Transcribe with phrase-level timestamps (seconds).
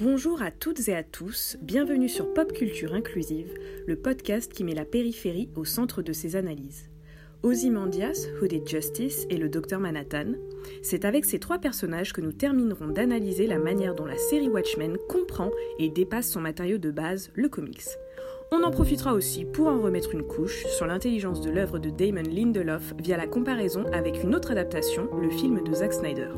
[0.00, 3.52] Bonjour à toutes et à tous, bienvenue sur Pop Culture Inclusive,
[3.84, 6.88] le podcast qui met la périphérie au centre de ses analyses.
[7.42, 10.34] Ozymandias, Hooded Justice et le Docteur Manhattan,
[10.82, 14.98] c'est avec ces trois personnages que nous terminerons d'analyser la manière dont la série Watchmen
[15.08, 15.50] comprend
[15.80, 17.88] et dépasse son matériau de base, le comics.
[18.52, 22.22] On en profitera aussi pour en remettre une couche sur l'intelligence de l'œuvre de Damon
[22.22, 26.28] Lindelof via la comparaison avec une autre adaptation, le film de Zack Snyder.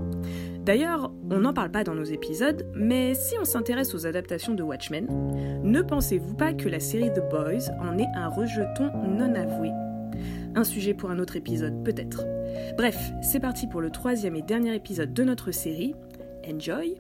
[0.65, 4.63] D'ailleurs, on n'en parle pas dans nos épisodes, mais si on s'intéresse aux adaptations de
[4.63, 5.07] Watchmen,
[5.63, 9.71] ne pensez-vous pas que la série The Boys en est un rejeton non avoué?
[10.55, 12.25] Un sujet pour un autre épisode, peut-être.
[12.77, 15.95] Bref, c'est parti pour le troisième et dernier épisode de notre série.
[16.47, 16.97] Enjoy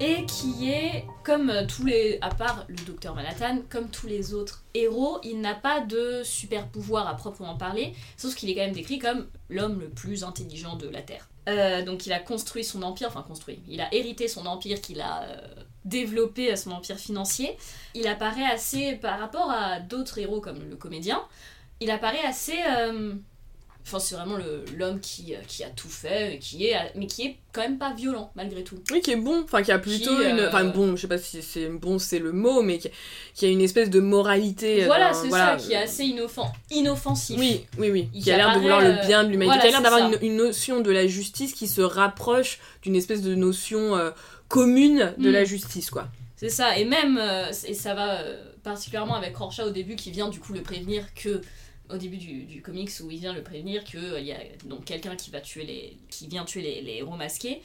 [0.00, 4.64] Et qui est, comme tous les, à part le docteur Manhattan, comme tous les autres
[4.74, 8.74] héros, il n'a pas de super pouvoir à proprement parler, sauf qu'il est quand même
[8.74, 11.28] décrit comme l'homme le plus intelligent de la Terre.
[11.48, 15.00] Euh, donc il a construit son empire, enfin construit, il a hérité son empire qu'il
[15.00, 15.36] a euh,
[15.84, 17.56] développé, son empire financier.
[17.94, 21.22] Il apparaît assez, par rapport à d'autres héros comme le comédien,
[21.80, 23.14] il apparaît assez euh,
[23.86, 24.36] Enfin, c'est vraiment
[24.76, 27.94] l'homme qui, euh, qui a tout fait, qui est, mais qui est quand même pas
[27.94, 28.82] violent malgré tout.
[28.90, 30.40] Oui, qui est bon, enfin qui a plutôt une.
[30.40, 33.48] Enfin euh, bon, je sais pas si c'est bon, c'est le mot, mais qui, a
[33.48, 34.82] une espèce de moralité.
[34.82, 36.46] Euh, voilà, c'est ça, qui est assez inoffen...
[36.72, 37.38] inoffensif.
[37.38, 38.08] Oui, oui, oui.
[38.20, 40.80] Qui, a l'air de vouloir le bien de l'humanité, qui a l'air d'avoir une, notion
[40.80, 43.92] de la justice qui se rapproche d'une espèce de notion
[44.48, 45.46] commune de la mm.
[45.46, 46.08] justice, quoi.
[46.34, 47.22] C'est ça, et même,
[47.68, 48.18] et ça va
[48.64, 51.40] particulièrement avec Rorschach au début qui vient du coup le prévenir que
[51.90, 55.16] au début du, comics où il vient le prévenir qu'il euh, y a donc quelqu'un
[55.16, 57.62] qui va tuer les qui vient tuer les, les héros masqués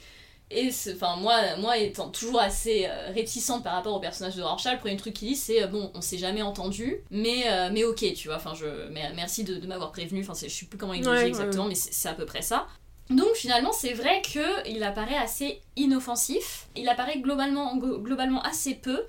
[0.50, 4.74] et enfin moi moi étant toujours assez euh, réticente par rapport au personnage de Rorschach
[4.74, 8.12] le premier truc qu'il dit c'est euh, bon on s'est jamais entendu mais mais ok
[8.14, 8.66] tu vois enfin je
[9.14, 12.08] merci de, m'avoir prévenu enfin je sais plus comment il le dit exactement mais c'est
[12.08, 12.66] à peu près ça
[13.10, 16.66] donc finalement, c'est vrai qu'il apparaît assez inoffensif.
[16.76, 19.02] Il apparaît globalement, globalement assez peu.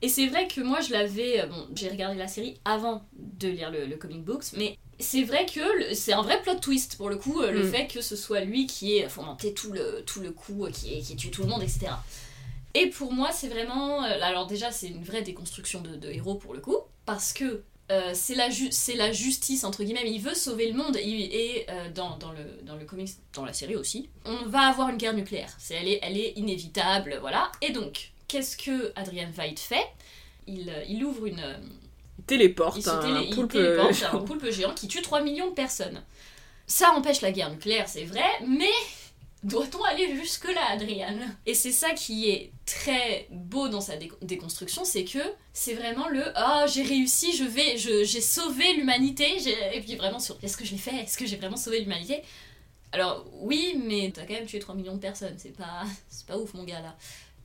[0.00, 1.40] Et c'est vrai que moi je l'avais.
[1.40, 5.44] Euh, bon, j'ai regardé la série avant de lire le, comic books, mais c'est vrai
[5.46, 7.70] que c'est un vrai plot twist pour le coup, euh, le mm.
[7.70, 10.94] fait que ce soit lui qui ait fomenté tout le, tout le coup, euh, qui
[10.94, 11.88] ait, qui tué tout le monde, etc.
[12.74, 14.02] Et pour moi, c'est vraiment.
[14.02, 17.62] Alors déjà, c'est une vraie déconstruction de, héros pour le coup, parce que
[18.12, 18.48] c'est la,
[18.96, 22.84] la justice, entre guillemets, il veut sauver le monde, et, dans, dans, le, dans le
[22.84, 25.50] comics, dans la série aussi, on va avoir une guerre nucléaire.
[25.58, 27.50] C'est, elle, est, elle est inévitable, voilà.
[27.62, 29.86] Et donc, qu'est-ce que Adrian Veidt fait
[30.46, 31.42] il, euh, il, ouvre une.
[32.18, 33.56] Il téléporte, un, poulpe...
[33.56, 36.02] un poulpe géant qui tue 3 millions de personnes.
[36.66, 38.70] Ça empêche la guerre nucléaire, c'est vrai, mais
[39.42, 41.16] doit-on aller jusque-là, Adrian?
[41.46, 45.20] Et c'est ça qui est très beau dans sa déconstruction, c'est que
[45.52, 49.38] c'est vraiment le ah j'ai réussi, je vais, j'ai sauvé l'humanité,
[49.72, 52.22] et puis vraiment sur est-ce que je l'ai fait, est-ce que j'ai vraiment sauvé l'humanité?
[52.90, 56.36] Alors oui, mais t'as quand même tué 3 millions de personnes, c'est pas, c'est pas
[56.36, 56.96] ouf mon gars là.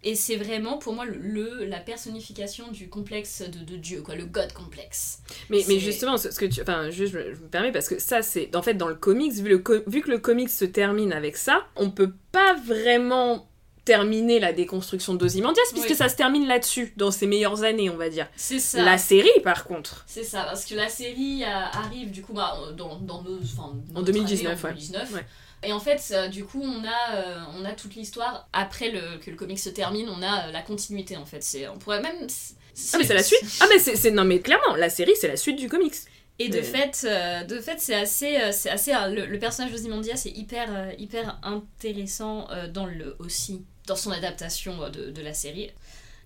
[0.03, 4.51] Et c'est vraiment pour moi le, la personnification du complexe de, Dieu, quoi, le God
[4.51, 5.19] complexe.
[5.49, 6.61] Mais, mais justement, ce, que tu.
[6.61, 8.53] Enfin, je, je, me permets parce que ça, c'est.
[8.55, 11.65] En fait, dans le comics, vu, le, vu que le comics se termine avec ça,
[11.75, 13.47] on peut pas vraiment
[13.85, 18.07] terminer la déconstruction d'Ozymandias puisque ça se termine là-dessus dans ses meilleures années on va
[18.07, 22.09] dire c'est ça la série par contre c'est ça parce que la série euh, arrive
[22.11, 25.25] du coup bah, dans, dans nos en 2019, année, en 2019 ouais.
[25.63, 28.47] Et en fait, euh, du coup, on a, euh, on a toute l'histoire.
[28.53, 31.43] Après le, que le comic se termine, on a euh, la continuité en fait.
[31.43, 32.27] C'est, on pourrait même.
[32.93, 34.11] Ah, mais c'est la suite Ah, mais c'est.
[34.11, 35.95] Non, mais clairement, la série, c'est la suite du comics.
[36.39, 37.05] Et de fait,
[37.47, 43.15] de fait, c'est assez, c'est assez, le, personnage d'Ozymandias c'est hyper, hyper intéressant dans le
[43.19, 45.69] aussi dans son adaptation de, de la série.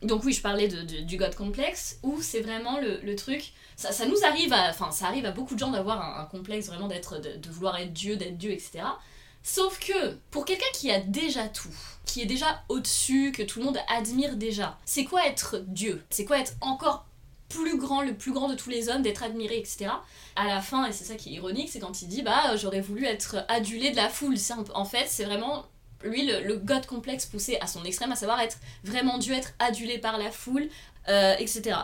[0.02, 3.52] Donc oui, je parlais de, du God complexe où c'est vraiment le, le truc.
[3.76, 6.68] Ça, ça, nous arrive, enfin ça arrive à beaucoup de gens d'avoir un, un, complexe
[6.68, 8.84] vraiment d'être, de, vouloir être Dieu, d'être Dieu, etc.
[9.50, 11.74] Sauf que, pour quelqu'un qui a déjà tout,
[12.06, 16.04] qui est déjà au-dessus, que tout le monde admire déjà, c'est quoi être Dieu?
[16.10, 17.06] C'est quoi être encore
[17.48, 19.88] plus grand, le plus grand de tous les hommes, d'être admiré, etc.
[20.36, 22.82] À la fin, et c'est ça qui est ironique, c'est quand il dit bah j'aurais
[22.82, 24.36] voulu être adulé de la foule.
[24.76, 25.66] En fait, c'est vraiment
[26.04, 29.98] lui le, god complexe poussé à son extrême, à savoir être vraiment Dieu, être adulé
[29.98, 30.68] par la foule,
[31.08, 31.78] euh, etc.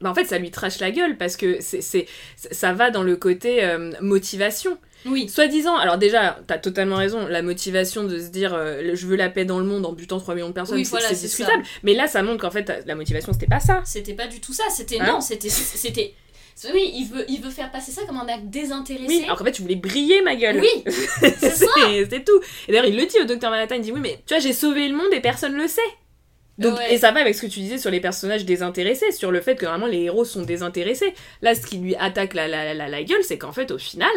[0.00, 2.06] bah, en fait, ça lui trash la gueule parce que c'est, c'est,
[2.36, 4.78] ça va dans le côté euh, motivation.
[5.06, 5.28] Oui.
[5.28, 9.30] Soi-disant, alors déjà, t'as totalement raison, la motivation de se dire euh, je veux la
[9.30, 11.62] paix dans le monde en butant 3 millions de personnes, Oui, c'est, voilà, discutable.
[11.82, 13.82] Mais là, ça montre qu'en fait, la motivation, c'était pas ça.
[13.84, 14.64] C'était pas du tout ça.
[14.70, 16.14] C'était Hein non, c'était c'était.
[16.74, 19.06] Oui, il veut, il veut faire passer ça comme un acte désintéressé.
[19.08, 20.60] Oui, alors qu'en fait, tu voulais briller, ma gueule.
[20.60, 20.84] Oui,
[21.20, 21.66] c'est ça.
[22.10, 22.38] c'est tout.
[22.68, 24.52] Et d'ailleurs, il le dit au docteur Manhattan, il dit oui, mais tu vois, j'ai
[24.52, 25.80] sauvé le monde et personne le sait.
[26.60, 26.94] Donc, Ouais.
[26.94, 29.56] Et ça va avec ce que tu disais sur les personnages désintéressés, sur le fait
[29.56, 31.12] que vraiment les héros sont désintéressés.
[31.42, 34.10] Là, ce qui lui attaque la, la, la, la gueule, c'est qu'en fait, au final,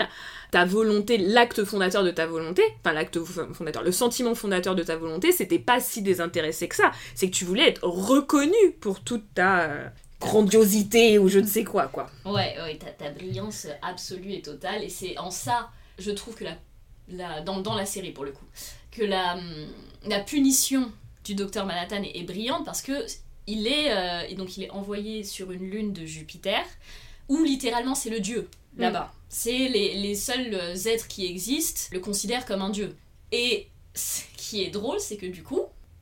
[0.51, 4.83] ta volonté, l'acte fondateur de ta volonté, enfin l'acte fo- fondateur, le sentiment fondateur de
[4.83, 6.91] ta volonté, c'était pas si désintéressé que ça.
[7.15, 9.87] C'est que tu voulais être reconnu pour toute ta euh,
[10.19, 12.07] grandiosité ou je ne sais quoi, quoi.
[12.25, 14.83] Ouais, ouais, ta, ta brillance absolue et totale.
[14.83, 16.57] Et c'est en ça, je trouve que la,
[17.09, 18.45] la, dans, dans la série pour le coup,
[18.91, 19.67] que la, hum,
[20.07, 20.91] la punition
[21.23, 23.05] du docteur Manhattan est, est brillante parce que
[23.47, 26.63] il est, euh, et donc il est envoyé sur une lune de Jupiter
[27.29, 29.13] où littéralement c'est le dieu là-bas.
[29.29, 32.95] C'est les, les seuls euh, êtres qui existent le considèrent comme un dieu.
[33.31, 35.61] Et ce qui est drôle, c'est que du coup,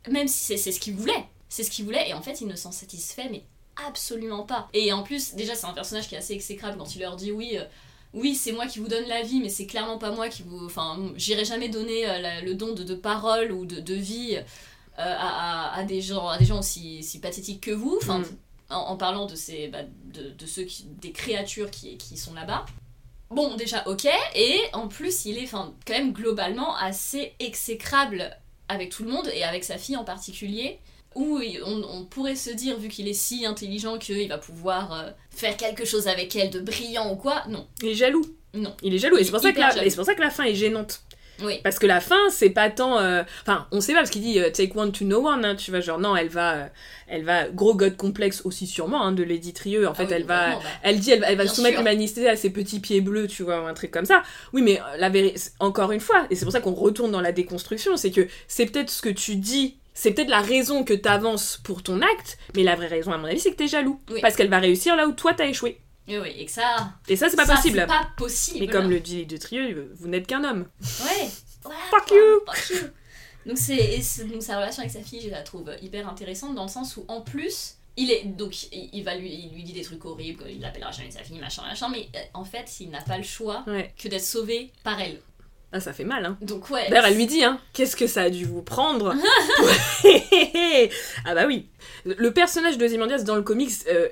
[0.09, 2.55] même si c'est ce qu'il voulait, c'est ce qu'il voulait, et en fait il ne
[2.55, 3.43] s'en satisfait, mais
[3.87, 4.69] absolument pas.
[4.73, 7.31] Et en plus, déjà, c'est un personnage qui est assez exécrable quand il leur dit
[7.31, 7.57] oui.
[7.57, 7.63] euh,
[8.13, 10.65] oui, c'est moi qui vous donne la vie, mais c'est clairement pas moi qui vous.
[10.65, 14.37] Enfin, j'irai jamais donner euh, la- le don de, de parole ou de, de vie
[15.01, 17.97] à, à- à des gens, à des gens aussi, si pathétiques que vous.
[18.01, 18.25] Enfin, Mm.
[18.69, 19.79] en, en parlant de ces, bah,
[20.13, 22.65] de, de ceux qui, des créatures qui, qui sont là-bas.
[23.29, 24.07] Bon, déjà, ok.
[24.35, 28.35] Et en plus, il est, enfin, quand même globalement assez exécrable
[28.67, 30.79] avec tout le monde et avec sa fille en particulier
[31.15, 35.09] où on, on pourrait se dire, vu qu'il est si intelligent qu'il va pouvoir euh,
[35.29, 37.67] faire quelque chose avec elle de brillant ou quoi, non.
[37.81, 38.23] Il est jaloux.
[38.53, 38.73] Non.
[38.81, 39.17] Il est jaloux.
[39.17, 39.87] Et Il c'est est pour, ça que hyper la- jaloux.
[39.87, 41.01] et c'est pour ça que la fin est gênante.
[41.43, 41.59] Oui.
[41.63, 42.99] Parce que la fin, c'est pas tant.
[42.99, 45.55] euh, Enfin, on sait pas, parce qu'il dit euh, take one to know one, hein,
[45.55, 46.53] tu vois, genre non, elle va.
[46.53, 46.65] euh,
[47.07, 47.47] elle va.
[47.49, 49.87] Gros god complexe aussi, sûrement, hein, de Lady Trieux.
[49.87, 50.49] En fait, Ah oui, elle va.
[50.51, 50.59] bah.
[50.83, 53.61] Elle dit, elle, elle va Bien soumettre l'humanité à ses petits pieds bleus, tu vois,
[53.61, 54.23] ou un truc comme ça.
[54.53, 57.21] Oui, mais euh, la vérité, encore une fois, et c'est pour ça qu'on retourne dans
[57.21, 60.93] la déconstruction, c'est que c'est peut-être ce que tu dis, c'est peut-être la raison que
[60.93, 63.99] t'avances pour ton acte, mais la vraie raison, à mon avis, c'est que t'es jaloux.
[64.11, 64.19] Oui.
[64.21, 65.79] Parce qu'elle va réussir là où toi t'as échoué.
[66.11, 66.91] Et oui, et que ça.
[67.07, 67.79] Et ça, c'est pas ça, possible.
[67.79, 68.59] C'est pas possible.
[68.59, 70.67] Mais comme le dit Lady Trieux, vous n'êtes qu'un homme.
[70.81, 71.29] Ouais.
[71.63, 72.41] Voilà, Fuck you.
[72.45, 72.87] Fuck you.
[73.45, 76.69] Donc, c'est, donc sa relation avec sa fille, je la trouve hyper intéressante dans le
[76.69, 80.03] sens où, en plus, il est donc il va lui, il lui dit des trucs
[80.05, 83.17] horribles, il l'appellera jamais sa fille, machin, machin, mais euh, en fait, il n'a pas
[83.17, 83.93] le choix Ouais.
[83.97, 85.21] que d'être sauvé par elle.
[85.73, 86.37] Ah, ça fait mal, hein.
[86.41, 86.89] Donc, ouais.
[86.89, 89.15] D'ailleurs, elle lui dit, hein, qu'est-ce que ça a dû vous prendre
[91.25, 91.69] Ah bah oui.
[92.03, 94.09] Le personnage d'Ozymandias dans le comics euh,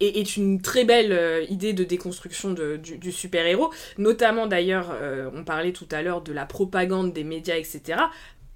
[0.00, 3.70] est, est une très belle euh, idée de déconstruction de- du, du super-héros.
[3.98, 8.00] Notamment, d'ailleurs, euh, on parlait tout à l'heure de la propagande des médias, etc.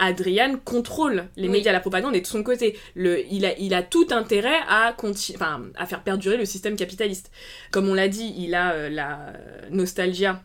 [0.01, 1.51] Adrian contrôle les Oui.
[1.59, 2.77] médias, la propagande est de son côté.
[2.97, 4.95] Le, il, a, il a tout intérêt à,
[5.77, 7.31] à faire perdurer le système capitaliste.
[7.71, 9.33] Comme on l'a dit, il a euh, la
[9.71, 10.43] nostalgia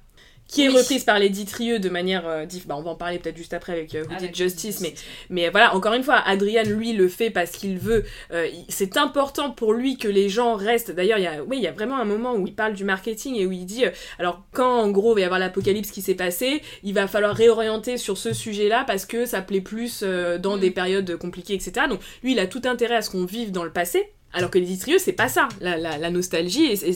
[0.49, 0.77] qui est Oui.
[0.77, 2.27] reprise par les Trieux de manière...
[2.27, 4.35] euh, diff- bah, on va en parler peut-être juste après avec euh, Who Did Avec
[4.35, 4.93] Justice, mais
[5.29, 8.03] mais voilà, encore une fois, Adrian, lui, le fait parce qu'il veut.
[8.33, 10.91] euh, c'est important pour lui que les gens restent.
[10.91, 12.83] D'ailleurs, il y a, oui, il y a vraiment un moment où il parle du
[12.83, 15.91] marketing et où il dit, euh, alors quand en gros il va y avoir l'apocalypse
[15.91, 20.01] qui s'est passé, il va falloir réorienter sur ce sujet-là parce que ça plaît plus
[20.03, 20.59] euh, dans Mm.
[20.61, 21.85] des périodes compliquées, etc.
[21.87, 24.09] Donc lui, il a tout intérêt à ce qu'on vive dans le passé.
[24.33, 26.93] Alors que les c'est pas ça, la, la, la nostalgie, et c'est-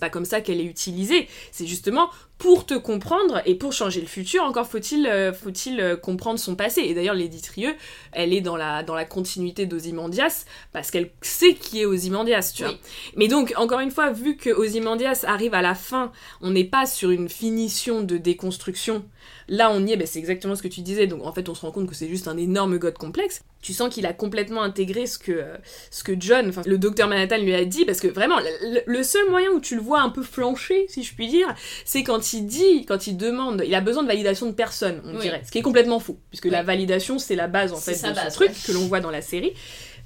[0.00, 1.28] pas comme ça qu'elle est utilisée.
[1.50, 5.96] C'est justement pour te comprendre et pour changer le futur, encore faut-il euh, faut-il euh,
[5.96, 6.82] comprendre son passé.
[6.82, 7.74] Et d'ailleurs, Trieux,
[8.12, 12.62] elle est dans la, dans la continuité d'Ozymandias parce qu'elle sait qui est Ozymandias, tu
[12.62, 12.72] vois.
[12.72, 12.78] Oui.
[13.16, 16.86] Mais donc, encore une fois, vu que Ozymandias arrive à la fin, on n'est pas
[16.86, 19.04] sur une finition de déconstruction.
[19.48, 21.06] Là, on y est, ben, c'est exactement ce que tu disais.
[21.06, 23.42] Donc, en fait, on se rend compte que c'est juste un énorme god complexe.
[23.62, 25.56] Tu sens qu'il a complètement intégré ce que, euh,
[25.90, 29.02] ce que John, enfin, le docteur Manhattan lui a dit, parce que vraiment, le, le
[29.02, 31.52] seul moyen où tu le vois un peu flancher, si je puis dire,
[31.84, 35.14] c'est quand il dit, quand il demande, il a besoin de validation de personne, on
[35.14, 35.22] Oui.
[35.22, 35.42] dirait.
[35.44, 38.28] Ce qui est complètement faux, puisque la validation, c'est la base, en fait, de base,
[38.28, 38.54] ce truc ouais.
[38.66, 39.54] que l'on voit dans la série.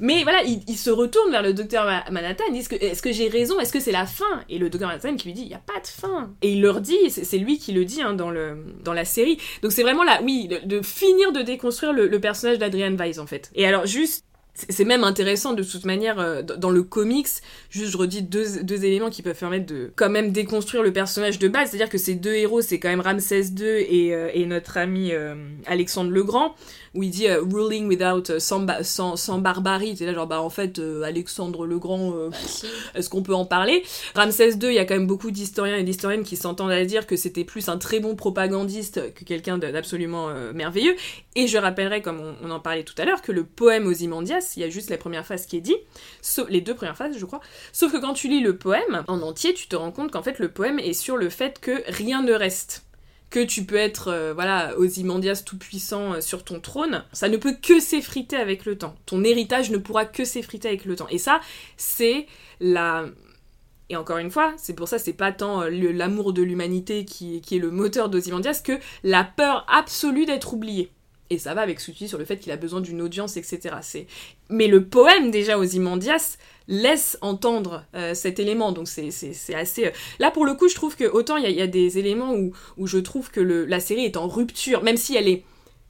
[0.02, 3.09] Mais voilà, il, il se retourne vers le docteur Ma- Manhattan, il dit est-ce que,
[3.09, 3.59] que j'ai raison?
[3.59, 4.44] Est-ce que c'est la fin?
[4.50, 6.35] Et le docteur Manhattan qui lui dit il n'y a pas de fin.
[6.42, 9.04] Et il leur dit, c'est, c'est lui qui le dit hein, dans, le, dans la
[9.06, 9.38] série.
[9.62, 13.18] Donc c'est vraiment là, oui, de, de finir de déconstruire le, le personnage d'Adrian Weiss
[13.18, 13.50] en fait.
[13.54, 14.25] Et alors juste.
[14.54, 17.26] C'est même intéressant de toute manière euh, dans le comics.
[17.71, 21.38] Juste, je redis deux, deux éléments qui peuvent permettre de quand même déconstruire le personnage
[21.38, 21.71] de base.
[21.71, 25.12] C'est-à-dire que ces deux héros, c'est quand même Ramsès II et, euh, et notre ami
[25.12, 26.54] euh, Alexandre le Grand
[26.94, 29.97] où il dit euh, ruling without sans, sans, sans barbarie.
[29.97, 32.37] C'est là genre bah en fait Alexandre le Grand, Bah,
[32.94, 33.82] est-ce qu'on peut en parler?
[34.14, 37.06] Ramsès II, il y a quand même beaucoup d'historiens et d'historiennes qui s'entendent à dire
[37.06, 40.94] que c'était plus un très bon propagandiste que quelqu'un d'absolument merveilleux.
[41.37, 44.41] Et je rappellerai, comme on, on en parlait tout à l'heure, que le poème Ozymandias
[44.56, 45.76] Il y a juste la première phase qui est dit,
[46.49, 47.40] les deux premières phases je crois,
[47.72, 50.38] sauf que quand tu lis le poème en entier, tu te rends compte qu'en fait
[50.38, 52.84] le poème est sur le fait que rien ne reste
[53.32, 57.54] que tu peux être, euh, voilà, Ozymandias tout-puissant euh, sur ton trône, ça ne peut
[57.61, 58.94] que s'effriter avec le temps.
[59.06, 61.08] Ton héritage ne pourra que s'effriter avec le temps.
[61.08, 61.40] Et ça,
[61.76, 62.26] c'est
[62.61, 63.06] la...
[63.88, 67.40] Et encore une fois, c'est pour ça, c'est pas tant euh, l'amour de l'humanité qui,
[67.40, 70.90] qui, est le moteur d'Ozymandias que la peur absolue d'être oublié.
[71.32, 73.76] Et ça va avec ce sur le fait qu'il a besoin d'une audience, etc.
[74.50, 76.36] Mais le poème, déjà, Ozymandias,
[76.68, 78.72] laisse entendre euh, cet élément.
[78.72, 79.08] Donc c'est
[79.54, 79.86] assez...
[79.86, 82.52] Euh, là, pour le coup, je trouve que autant il y, a des éléments où,
[82.76, 85.42] où je trouve que la série est en rupture, même si elle est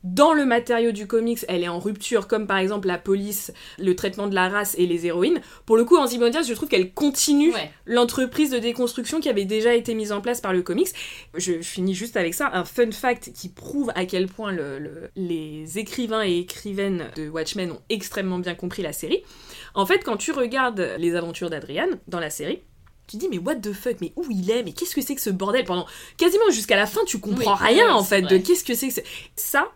[0.04, 3.94] dans le matériau du comics, elle est en rupture, comme par exemple la police, le
[3.94, 5.40] traitement de la race et les héroïnes.
[5.64, 7.52] Pour le coup, en Zimondias, je trouve qu'elle continue
[7.86, 10.88] l'entreprise de déconstruction qui avait déjà été mise en place par le comics.
[11.34, 14.54] Je, finis juste avec ça, un fun fact qui prouve à quel point
[15.16, 19.22] les écrivains et écrivaines de Watchmen ont extrêmement bien compris la série.
[19.74, 22.62] En fait, quand tu regardes les aventures d'Adrian dans la série,
[23.06, 25.20] tu dis mais what the fuck, mais où il est, mais qu'est-ce que c'est que
[25.20, 25.64] ce bordel?
[25.64, 29.00] Pendant quasiment jusqu'à la fin, tu comprends rien en fait de qu'est-ce que c'est que
[29.36, 29.70] ça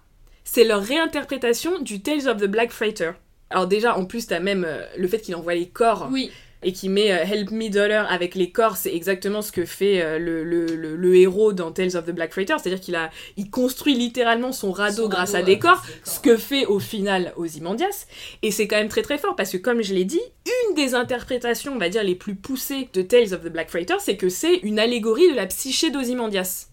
[0.47, 3.11] c'est leur réinterprétation du Tales of the Black Freighter.
[3.51, 6.09] Alors déjà, en plus, t'as même euh, le fait qu'il envoie les corps.
[6.11, 6.31] Oui.
[6.63, 10.01] Et qu'il met euh, Help Me Dollar avec les corps, c'est exactement ce que fait
[10.01, 13.95] euh, le, le, héros dans Tales of the Black Freighter, c'est-à-dire qu'il a, il construit
[13.95, 18.07] littéralement son radeau grâce à des corps, ce que fait au final Ozymandias.
[18.43, 20.23] Et c'est quand même très très fort parce que comme je l'ai dit,
[20.69, 23.97] une des interprétations, on va dire, les plus poussées de Tales of the Black Freighter,
[24.01, 26.69] c'est que c'est une allégorie de la psyché d'Ozymandias.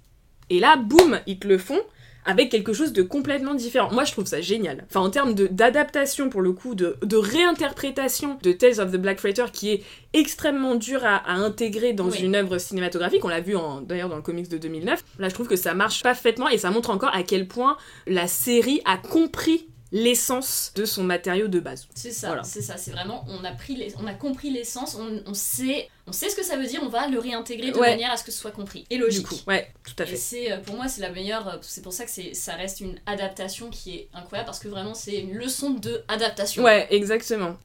[0.50, 1.82] Et là, boum, ils te le font
[2.25, 3.92] avec quelque chose de complètement différent.
[3.92, 4.86] Moi, je trouve ça génial.
[4.89, 9.20] Enfin, en termes d'adaptation, pour le coup, de, de, réinterprétation de Tales of the Black
[9.20, 14.10] Freighter, qui est extrêmement dur à, intégrer dans une œuvre cinématographique, on l'a vu d'ailleurs
[14.10, 16.89] dans le comics de 2009, là, je trouve que ça marche parfaitement et ça montre
[16.89, 17.77] encore à quel point
[18.08, 21.88] la série a compris l'essence de son matériau de base.
[21.94, 25.34] C'est ça, c'est ça, c'est vraiment on a pris les, on a compris l'essence, on,
[25.34, 28.17] sait on sait ce que ça veut dire, on va le réintégrer de manière à
[28.17, 29.27] ce que ce soit compris et logique.
[29.29, 30.13] Du coup, ouais, tout à fait.
[30.13, 32.55] Et c'est euh, pour moi c'est la meilleure euh, c'est pour ça que c'est ça
[32.55, 36.63] reste une adaptation qui est incroyable parce que vraiment c'est une leçon de adaptation.
[36.63, 37.57] Ouais, exactement.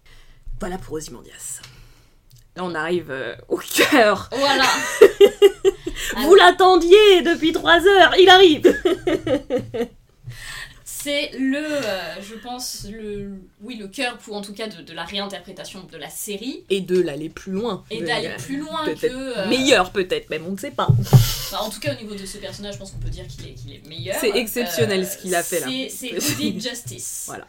[0.60, 1.60] Voilà pour Ozymandias.
[2.56, 4.28] Là, on arrive euh, au cœur.
[4.32, 4.64] Voilà.
[6.18, 9.88] Vous l'attendiez depuis trois heures, il arrive.
[11.08, 13.30] c'est le, euh, je pense, le,
[13.62, 16.64] oui, le cœur pour en tout cas de, la réinterprétation de la série.
[16.68, 17.84] Et de l'aller plus loin.
[17.90, 19.06] Et d'aller plus loin que.
[19.06, 20.88] Euh, meilleur peut-être, même on ne sait pas.
[21.58, 23.54] en tout cas, au niveau de ce personnage, je pense qu'on peut dire qu'il est,
[23.54, 24.16] qu'il est meilleur.
[24.20, 25.66] C'est exceptionnel ce qu'il a fait là.
[25.88, 27.24] C'est Audit Justice.
[27.26, 27.46] voilà.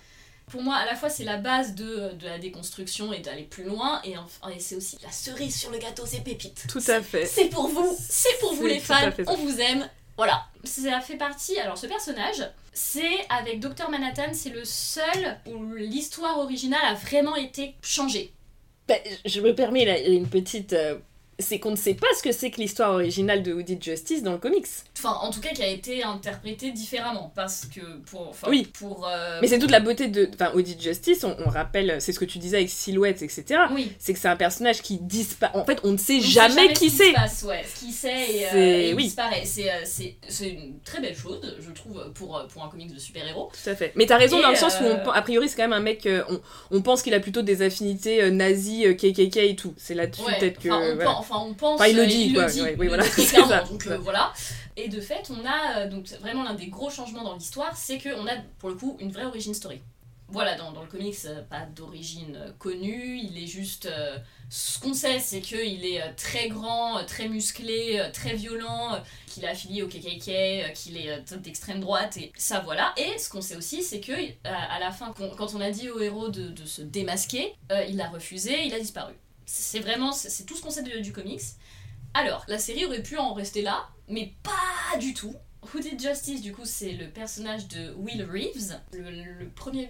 [0.48, 3.66] Pour moi, à la fois, c'est la base de, de, la déconstruction et d'aller plus
[3.66, 6.66] loin, et, et c'est aussi la cerise sur le gâteau, c'est pépite.
[6.68, 7.28] Tout à fait.
[7.28, 9.88] C'est pour vous, c'est pour vous les fans, on vous aime,
[10.20, 11.58] voilà, ça fait partie.
[11.62, 13.90] Alors, ce personnage, c'est avec Dr.
[13.90, 18.34] Manhattan, c'est le seul où l'histoire originale a vraiment été changée.
[18.90, 20.98] Ben, je me permets là, une petite euh,
[21.40, 24.34] c'est qu'on ne sait pas ce que c'est que l'histoire originale de Who Justice dans
[24.34, 24.68] le comics.
[24.98, 27.80] Enfin, en tout cas, qui a été interprétée différemment, parce que
[28.10, 28.36] pour...
[28.48, 28.68] oui.
[28.78, 30.30] Pour, euh, Mais c'est toute la beauté de...
[30.34, 33.62] Enfin, Who Justice, on, rappelle, c'est ce que tu disais avec Silhouette, etc.
[33.72, 33.92] Oui.
[33.98, 35.58] C'est que c'est un personnage qui disparaît...
[35.58, 37.14] En fait, on ne sait jamais, qui c'est.
[37.46, 37.66] ouais.
[37.66, 39.06] Ce qui sait et, euh, oui.
[39.06, 39.44] disparaît.
[39.44, 43.50] Euh, c'est une très belle chose, je trouve, pour, pour un comics de super-héros.
[43.52, 43.94] Tout à fait.
[43.96, 46.08] Mais t'as raison dans le sens où, on, a priori, c'est quand même un mec...
[46.30, 46.42] On,
[46.72, 49.74] on pense qu'il a plutôt des affinités nazies, KKK et tout.
[49.78, 51.29] C'est là-dessus peut-être que enfin on pense.
[51.88, 52.48] Il le dit, quoi.
[52.78, 53.64] oui, voilà.
[53.64, 54.34] donc euh, voilà.
[54.76, 57.98] Et de fait, on a euh, donc vraiment l'un des gros changements dans l'histoire, c'est
[58.00, 59.82] qu'on a pour le coup une vraie origin story.
[60.32, 63.90] Voilà, dans, dans le comics, euh, pas d'origine connue, il est juste.
[64.50, 69.82] ce qu'on sait, c'est qu'il est très grand, très musclé, très violent, qu'il est affilié
[69.82, 72.94] au KKK, qu'il est d'extrême droite, et ça voilà.
[72.98, 76.00] Et ce qu'on sait aussi, c'est que à la fin, quand on a dit au
[76.00, 77.56] héros de, de se démasquer,
[77.90, 79.14] il a refusé, il a disparu.
[79.52, 81.42] C'est vraiment, c'est tout ce qu'on sait du comics.
[82.14, 85.34] Alors, la série aurait pu en rester là, mais pas du tout.
[85.74, 89.90] Who Did Justice, du coup, c'est le personnage de Will Reeves, le, premier,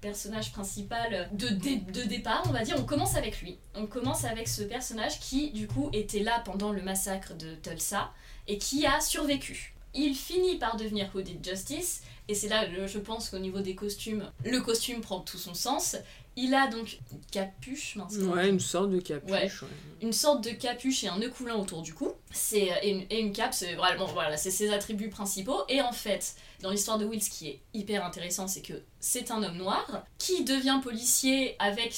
[0.00, 2.76] personnage principal de, de, départ, on va dire.
[2.78, 3.58] On commence avec lui.
[3.74, 8.10] On commence avec ce personnage qui, du coup, était là pendant le massacre de Tulsa
[8.48, 9.74] et qui a survécu.
[9.94, 13.74] Il finit par devenir Who Did Justice, et c'est là, je pense qu'au niveau des
[13.74, 15.96] costumes, le costume prend tout son sens.
[16.38, 18.34] Il a donc une capuche, maintenant.
[18.34, 19.64] Ouais, une sorte de capuche.
[20.02, 22.12] Une sorte de capuche et un nœud coulant autour du cou.
[22.30, 25.62] C'est et une, et une cape, c'est vraiment voilà, c'est ses attributs principaux.
[25.70, 29.30] Et en fait, dans l'histoire de Will, ce qui est hyper intéressant, c'est que c'est
[29.30, 31.96] un homme noir qui devient policier avec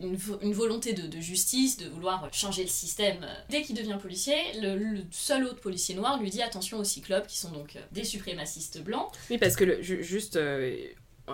[0.00, 3.26] une, une volonté de, de, justice, de vouloir changer le système.
[3.48, 7.38] Dès qu'il devient policier, le, seul autre policier noir lui dit attention aux cyclopes, qui
[7.38, 9.10] sont donc des suprémacistes blancs.
[9.30, 10.36] Oui, parce que le, juste.
[10.36, 10.76] Euh,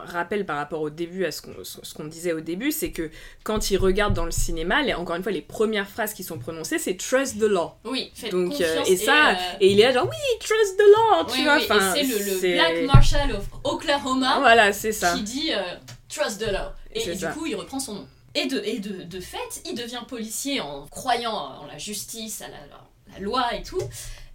[0.05, 3.11] rappel par rapport au début, à ce qu'on ce qu'on disait au début, c'est que
[3.45, 6.39] quand il regarde dans le cinéma, les- encore une fois, les premières phrases qui sont
[6.39, 7.73] prononcées, c'est Trust the law.
[7.85, 10.83] Oui, faites Donc, euh, et ça, euh, et il est là genre, oui, Trust the
[10.83, 11.57] law, tu oui, vois.
[11.57, 15.15] oui, et enfin, c'est le, le c'est- Black Marshal of Oklahoma Voilà, c'est ça.
[15.15, 15.61] qui dit euh,
[16.09, 16.71] Trust the law.
[16.93, 18.07] Et, du coup, il reprend son nom.
[18.35, 22.47] Et de, et de, de fait, il devient policier en croyant en la justice, à
[22.49, 23.81] la loi et tout.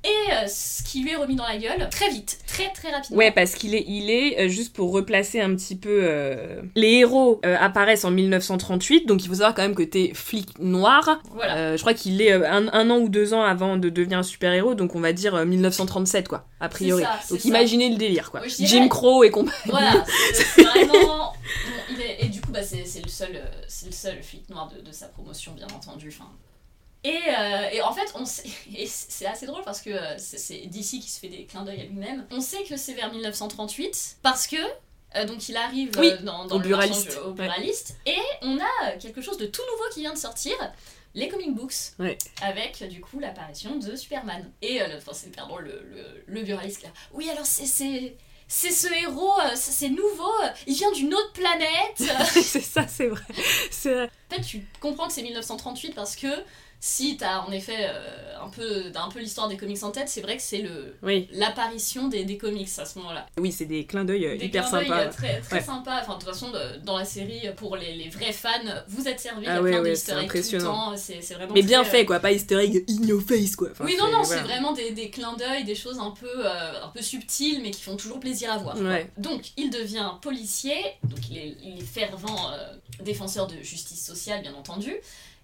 [0.04, 3.18] Et euh, ce qui lui est remis dans la gueule très vite, très très rapidement.
[3.18, 6.00] Ouais, parce qu'il est, il est euh, juste pour replacer un petit peu.
[6.04, 10.12] euh, Les héros euh, apparaissent en 1938, donc il faut savoir quand même que t'es
[10.16, 11.22] flic noir.
[11.36, 11.56] Voilà.
[11.56, 14.24] Euh, je crois qu'il est un, un an ou deux ans avant de devenir un
[14.24, 17.04] super héros, donc on va dire euh, 1937 quoi, a priori.
[17.04, 17.48] ça, c'est donc ça.
[17.50, 18.42] imaginez le délire quoi.
[18.42, 19.56] Ouais, je dirais- Jim Crow et compagnie.
[19.68, 20.04] Voilà,
[20.34, 20.94] c'est vraiment.
[20.94, 21.22] bon,
[21.92, 24.82] il est- et du coup, bah, c'est le seul, c'est le seul flic noir de,
[24.84, 26.08] de sa promotion, bien entendu.
[26.12, 26.30] Enfin.
[27.04, 28.44] Et, euh, et en fait, on sait,
[28.76, 31.82] et c'est assez drôle parce que euh, c'est- DC qui se fait des clins d'œil
[31.82, 32.28] à lui-même.
[32.32, 34.56] On sait que c'est vers 1938 parce que
[35.16, 37.08] euh, donc il arrive Oui, dans, dans au le buraliste.
[37.10, 40.54] mensonge au buraliste et on a quelque chose de tout nouveau qui vient de sortir.
[41.14, 42.18] Les comic books, Ouais.
[42.42, 44.50] avec du coup l'apparition de Superman.
[44.62, 46.90] Et euh, enfin, c'est drôle, le, le, le buraliste là.
[47.12, 47.66] Oui, alors c'est-
[48.48, 50.32] c'est ce héros, c'est nouveau,
[50.68, 52.14] il vient d'une autre planète.
[52.32, 53.22] c'est ça, c'est vrai.
[53.72, 54.10] C'est vrai.
[54.32, 56.28] En fait, tu comprends que c'est 1938 parce que
[56.84, 60.22] si t'as en effet euh, un peu, un peu l'histoire des comics en tête, c'est
[60.22, 63.28] vrai que c'est le Oui, l'apparition des, des comics à ce moment-là.
[63.38, 65.02] oui, c'est des clins d'œil euh, Des hyper sympas.
[65.02, 65.62] euh, Très, très Ouais.
[65.64, 66.00] sympa.
[66.02, 68.50] Enfin, de toute façon, de- dans la série, pour les, les vrais fans,
[68.88, 69.46] vous êtes servis.
[69.48, 70.98] Ah il y a ouais, plein ouais, c'est impressionnant.
[70.98, 73.70] C'est c'est vraiment Mais bien très, fait quoi, pas easter egg in your face quoi.
[73.72, 74.42] Enfin, oui, non, non, voilà.
[74.42, 77.70] c'est vraiment des, des clins d'œil, des choses un peu, euh, un peu subtiles, mais
[77.70, 78.76] qui font toujours plaisir à voir.
[79.18, 80.74] Donc, il devient policier,
[81.04, 82.74] donc il est, il est fervent euh,
[83.04, 84.96] défenseur de justice sociale, bien entendu,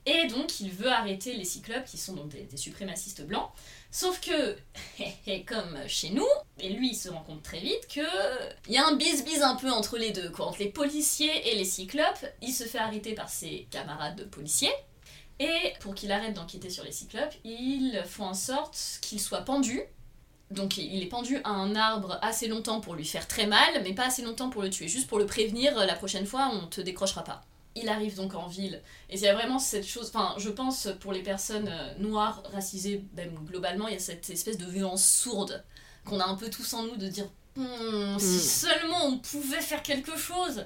[0.07, 3.49] et donc il veut arrêter les cyclopes, qui sont donc des, suprémacistes blancs.
[3.91, 4.55] Sauf que,
[5.45, 6.27] comme chez nous,
[6.59, 8.01] et lui il se rend compte très vite que
[8.67, 11.65] il y a un bis-bis un peu entre les deux, entre les policiers et les
[11.65, 12.25] cyclopes.
[12.41, 14.73] Il se fait arrêter par ses camarades de policiers.
[15.39, 19.81] Et pour qu'il arrête d'enquêter sur les cyclopes, ils font en sorte qu'il soit pendu.
[20.51, 23.93] Donc il est pendu à un arbre assez longtemps pour lui faire très mal, mais
[23.93, 26.79] pas assez longtemps pour le tuer, juste pour le prévenir, la prochaine fois on te
[26.79, 27.43] décrochera pas.
[27.79, 30.87] Il arrive donc en ville, et il y a vraiment cette chose, enfin je pense
[30.99, 35.05] pour les personnes euh, noires, racisées, même globalement, il y a cette espèce de violence
[35.07, 35.63] sourde
[36.05, 38.39] qu'on a un peu tous en nous de dire Hmm, si Mm.
[38.39, 40.63] seulement on pouvait faire quelque chose.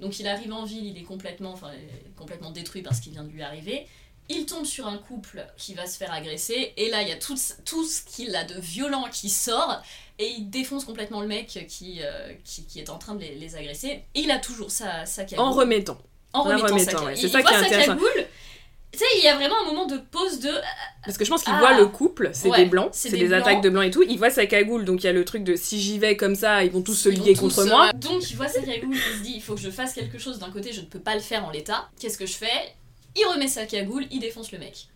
[0.00, 1.70] Donc il arrive en ville, il est complètement, enfin,
[2.16, 3.86] complètement détruit par ce qui vient de lui arriver.
[4.28, 7.16] Il tombe sur un couple qui va se faire agresser, et là il y a
[7.16, 9.82] tout, ce- tout ce qu'il a de violent qui sort,
[10.18, 13.34] et il défonce complètement le mec qui, euh, qui, qui est en train de les,
[13.36, 14.04] les agresser.
[14.14, 15.44] Et il a toujours sa, sa cagoule.
[15.46, 15.98] En remettant.
[16.34, 17.16] En remettant, remettant, sa ouais, cagoule.
[17.16, 17.96] c'est ça il qui est intéressant.
[18.92, 20.50] Tu sais, il y a vraiment un moment de pause de.
[21.04, 21.58] Parce que je pense qu'il Ah.
[21.58, 23.40] voit le couple, c'est Ouais, des blancs, c'est des des, blancs.
[23.40, 24.04] attaques de blancs et tout.
[24.04, 26.36] Il voit sa cagoule, donc il y a le truc de si j'y vais comme
[26.36, 27.92] ça, ils vont tous se lier tous contre se- moi.
[27.94, 30.38] Donc il voit sa cagoule, il se dit il faut que je fasse quelque chose.
[30.38, 31.88] D'un côté, je ne peux pas le faire en l'état.
[31.98, 32.74] Qu'est-ce que je fais?
[33.16, 34.86] Il remet sa cagoule, il défonce le mec.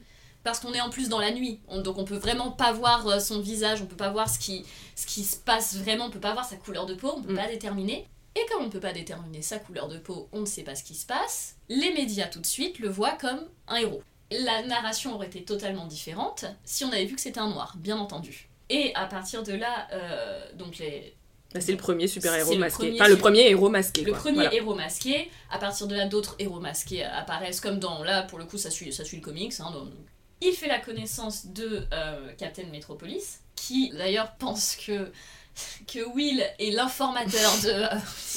[0.45, 3.05] Parce qu'on est en plus dans la nuit, On- donc on peut vraiment pas voir
[3.09, 6.11] euh, son visage, on peut pas voir ce qui, ce qui se passe vraiment, on
[6.11, 7.37] peut pas voir sa couleur de peau, on peut Mm.
[7.37, 8.07] pas déterminer.
[8.41, 10.85] Et comme on peut pas déterminer sa couleur de peau, on ne sait pas ce
[10.85, 14.03] qui se passe, les médias tout de suite le voient comme un héros.
[14.31, 17.97] La narration aurait été totalement différente si on avait vu que c'était un noir, bien
[17.97, 18.49] entendu.
[18.69, 21.15] Et à partir de là, euh, donc les,
[21.55, 22.93] Bah, c'est le premier super-héros le masqué.
[22.95, 24.03] Enfin, le premier héros masqué.
[24.03, 24.21] le quoi.
[24.21, 24.55] premier Voilà.
[24.55, 28.05] héros masqué, à partir de là, d'autres héros masqués apparaissent, comme dans.
[28.05, 29.55] Là, pour le coup, ça suit, ça suit le comics.
[29.61, 29.89] hein, donc-
[30.43, 35.11] Il fait la connaissance de euh, Captain Metropolis, qui d'ailleurs pense que,
[35.93, 37.69] que Will est l'informateur de.
[37.71, 37.87] euh,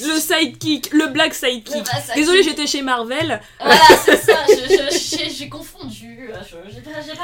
[0.00, 1.74] Le sidekick, le black sidekick.
[1.74, 2.14] Le black sidekick.
[2.16, 3.40] Désolé, j'étais chez Marvel.
[3.60, 4.38] voilà, c'est ça,
[5.30, 6.30] j'ai confondu.
[6.32, 6.78] euh, je-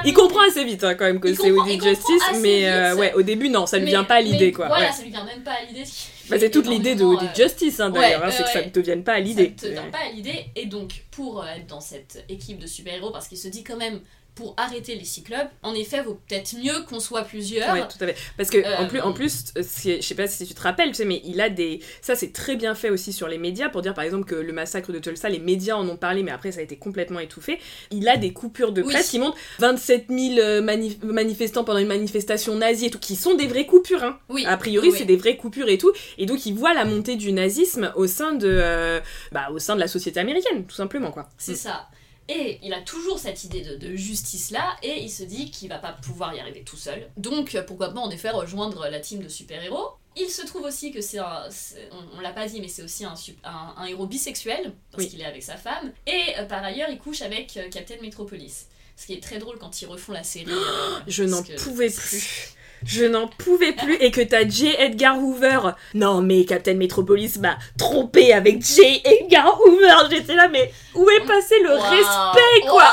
[0.08, 3.22] Il comprend assez vite hein, quand même que c'est Woody Justice, mais euh, ouais, au
[3.22, 4.66] début non, ça lui Mais- vient pas à l'idée quoi.
[4.68, 4.92] Voilà, ouais.
[4.92, 5.84] ça lui vient même pas à l'idée.
[6.28, 8.68] Bah, c'est toute l'idée de euh, Justice hein, d'ailleurs, ouais, hein, c'est que ça ne
[8.70, 9.48] te vienne pas à Ça l'idée.
[9.48, 10.44] ne te vient pas à l'idée.
[10.56, 14.00] Et donc, pour être dans cette équipe de super-héros, parce qu'il se dit quand même,
[14.38, 17.88] pour arrêter les cyclopes, en effet, vaut peut-être mieux qu'on soit plusieurs.
[17.88, 18.16] Tout à fait.
[18.36, 20.90] Parce que Euh, en plus, en plus, euh, je sais pas si tu te rappelles,
[20.90, 23.68] tu sais, mais il a des, ça c'est très bien fait aussi sur les médias
[23.68, 26.30] pour dire par exemple que le massacre de Tulsa, les médias en ont parlé, mais
[26.30, 27.58] après ça a été complètement étouffé.
[27.90, 28.92] Il a des coupures de Oui.
[28.92, 33.16] presse qui montrent 27 000 euh, manif- manifestants pendant une manifestation nazie et tout, qui
[33.16, 34.04] sont des vraies coupures.
[34.04, 34.18] Hein.
[34.28, 34.44] Oui.
[34.46, 34.94] A priori, oui.
[34.96, 38.06] c'est des vraies coupures et tout, et donc il voit la montée du nazisme au
[38.06, 39.00] sein de, euh,
[39.32, 41.28] bah, au sein de la société américaine, tout simplement quoi.
[41.38, 41.88] C'est ça.
[42.28, 45.68] Et il a toujours cette idée de, de justice là, et il se dit qu'il
[45.70, 47.08] va pas pouvoir y arriver tout seul.
[47.16, 49.92] Donc euh, pourquoi pas en effet rejoindre la team de super-héros.
[50.16, 51.48] Il se trouve aussi que c'est un.
[51.92, 55.04] On, on l'a pas dit, mais c'est aussi un, sup- un, un héros bisexuel, parce
[55.04, 55.08] Oui.
[55.10, 55.92] qu'il est avec sa femme.
[56.06, 58.66] Et euh, par ailleurs, il couche avec euh, Captain Metropolis.
[58.96, 60.46] Ce qui est très drôle quand ils refont la série.
[60.50, 62.50] euh, Je n'en pouvais plus.
[62.84, 64.74] Je n'en pouvais plus et que t'as J.
[64.78, 65.60] Edgar Hoover.
[65.94, 69.02] Non mais Captain Metropolis m'a trompé avec J.
[69.04, 70.08] Edgar Hoover.
[70.10, 72.84] J'étais là mais où est passé le respect quoi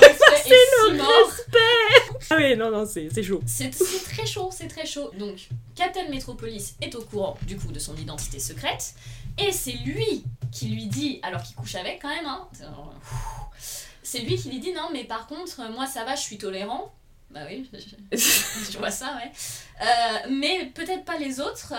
[0.00, 1.32] le respect C'est est le si mort.
[2.30, 3.40] Ah oui non non c'est chaud.
[3.46, 5.10] C'est c'est très chaud, c'est très chaud.
[5.18, 8.94] Donc, Captain Metropolis est au courant du coup de son identité secrète,
[9.38, 12.48] et c'est lui qui lui dit, alors qu'il couche avec quand même, hein,
[14.02, 16.92] c'est lui qui lui dit non, mais par contre, moi ça va, je suis tolérant.
[17.38, 19.30] Bah oui, je, je- je vois ça, ouais.
[19.82, 21.74] Euh, mais peut-être pas les autres.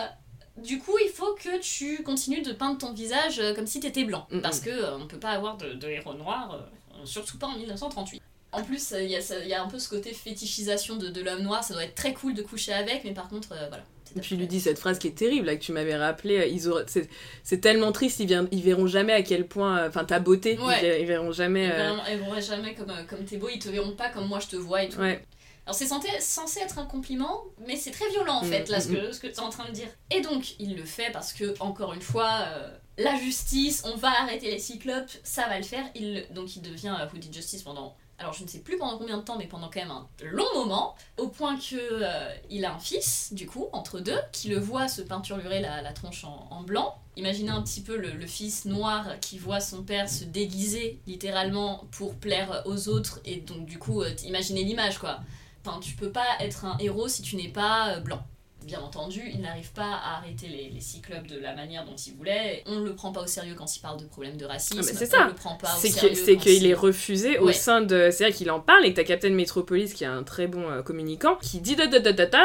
[0.58, 4.04] Du coup, il faut que tu continues de peindre ton visage euh, comme si t'étais
[4.04, 4.28] blanc.
[4.42, 6.54] Parce que euh, on peut pas avoir de, de héros noirs,
[6.94, 8.22] euh, surtout pas en 1938.
[8.52, 11.64] En plus, il y, a y un peu ce côté fétichisation de, de l'homme noir,
[11.64, 13.84] ça doit être très cool de coucher avec, mais par contre, voilà.
[14.16, 16.50] Et puis il lui dit cette phrase qui est terrible là que tu m'avais rappelé.
[16.52, 17.08] Ils c'est,
[17.44, 18.20] c'est tellement triste.
[18.22, 19.86] Ils, ils verront jamais à quel point.
[19.88, 20.58] Enfin ta beauté.
[20.58, 20.78] Ouais.
[20.78, 21.66] Ils, ver- ils verront jamais.
[21.66, 24.40] Ils verront, ils verront jamais comme, comme t'es beau, ils te verront pas comme moi
[24.40, 25.00] je te vois et tout.
[25.02, 25.22] Ouais.
[25.68, 28.82] Alors c'est censé, être un compliment, mais c'est très violent en Mm, fait, là, mm,
[28.82, 29.90] ce que, ce que tu es en train de dire.
[30.12, 34.08] Et donc, il le fait parce que, encore une fois, euh, la justice, on va
[34.22, 35.84] arrêter les cyclopes, ça va le faire.
[35.94, 39.18] Il, donc il devient euh, Hoodie Justice pendant, alors je ne sais plus pendant combien
[39.18, 42.74] de temps, mais pendant quand même un long moment, au point que euh, il a
[42.74, 46.48] un fils, du coup, entre deux, qui le voit se peinturer la, la tronche en,
[46.50, 46.96] en blanc.
[47.18, 51.84] Imaginez un petit peu le, le fils noir qui voit son père se déguiser littéralement
[51.92, 55.20] pour plaire aux autres, et donc du coup, euh, imaginez l'image quoi.
[55.66, 58.22] Enfin, tu peux pas être un héros si tu n'es pas euh, blanc.
[58.64, 62.14] Bien entendu, il n'arrive pas à arrêter les, les cyclopes de la manière dont il
[62.16, 62.64] voulait.
[62.66, 64.80] On ne le prend pas au sérieux quand il parle de problèmes de racisme.
[64.82, 65.26] Ah, c'est On ça.
[65.28, 68.10] le prend pas au C'est, sérieux c'est qu'il il- est refusé au sein de.
[68.12, 70.70] C'est vrai qu'il en parle et que t'as Captain Metropolis qui est un très bon
[70.70, 71.86] euh, communicant qui dit da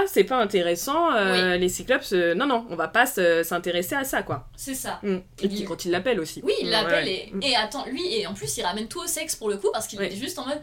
[0.06, 4.04] c'est pas intéressant, euh, les cyclopes, euh, non non, on va pas se- s'intéresser à
[4.04, 4.48] ça quoi.
[4.54, 5.00] C'est ça.
[5.02, 5.14] Mm.
[5.16, 6.40] Et Il- puis quand il l'appelle aussi.
[6.44, 7.32] Oui, il Ouais, l'appelle ouais.
[7.42, 9.70] et, et attends, lui, et en plus, il ramène tout au sexe pour le coup
[9.72, 10.60] parce qu'il est juste en mode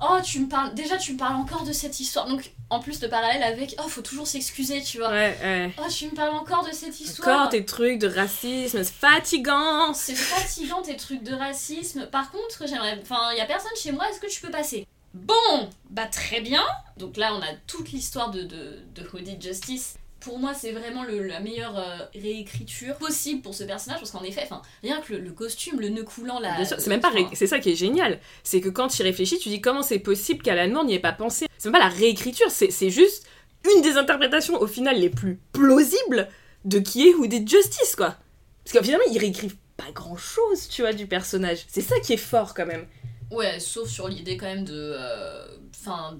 [0.00, 2.26] Oh, tu me parles, déjà tu me parles encore de cette histoire.
[2.26, 5.10] Donc, en plus, le parallèle avec Oh, faut toujours s'excuser, tu vois.
[5.10, 5.72] Ouais, ouais.
[5.78, 7.40] Oh, tu me parles encore de cette histoire.
[7.40, 9.92] Encore tes trucs de racisme, c'est fatigant.
[9.94, 12.06] C'est fatigant tes trucs de racisme.
[12.06, 12.98] Par contre, j'aimerais.
[13.02, 14.86] Enfin, il y a personne chez moi, est-ce que tu peux passer?
[15.14, 16.64] Bon, bah très bien.
[16.96, 19.97] Donc là, on a toute l'histoire de, de, de Hooded Justice.
[20.20, 24.24] Pour moi, c'est vraiment le- la meilleure euh, réécriture possible pour ce personnage, parce qu'en
[24.24, 24.48] effet,
[24.82, 26.64] rien que le, le costume, le nœud coulant, la.
[26.64, 29.38] C'est même pas ré- c'est ça qui est génial c'est que quand tu y réfléchis
[29.38, 32.50] tu dis comment c'est possible qu'Alan n'y ait pas pensé c'est même pas la réécriture
[32.50, 33.26] c'est juste
[33.74, 36.28] une des interprétations au final les plus plausibles
[36.64, 38.16] de qui est Hooded Justice quoi
[38.64, 42.12] parce qu'au final ils réécrivent pas grand chose tu vois du personnage c'est ça qui
[42.14, 42.86] est fort quand même
[43.30, 44.72] Ouais, sauf sur l'idée quand même de.
[44.98, 45.46] euh,
[45.78, 46.18] Enfin.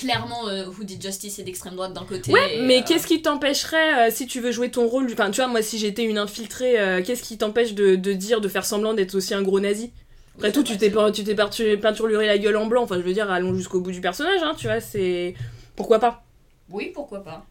[0.00, 2.32] Clairement, euh, Hooded Justice est d'extrême droite d'un côté.
[2.32, 5.30] ouais et, mais euh, qu'est-ce qui t'empêcherait euh, si tu veux jouer ton rôle enfin
[5.30, 8.48] tu vois moi si j'étais une infiltrée euh, qu'est-ce qui t'empêche de, de dire de
[8.48, 9.92] faire semblant d'être aussi un gros nazi?
[10.36, 12.82] Après oui, tout, ça tu t'es peinturluré la gueule en blanc.
[12.84, 15.34] Enfin, je veux dire, allons jusqu'au bout du personnage, hein, tu vois, c'est.
[15.76, 16.24] Pourquoi pas?
[16.70, 17.44] Oui, pourquoi pas.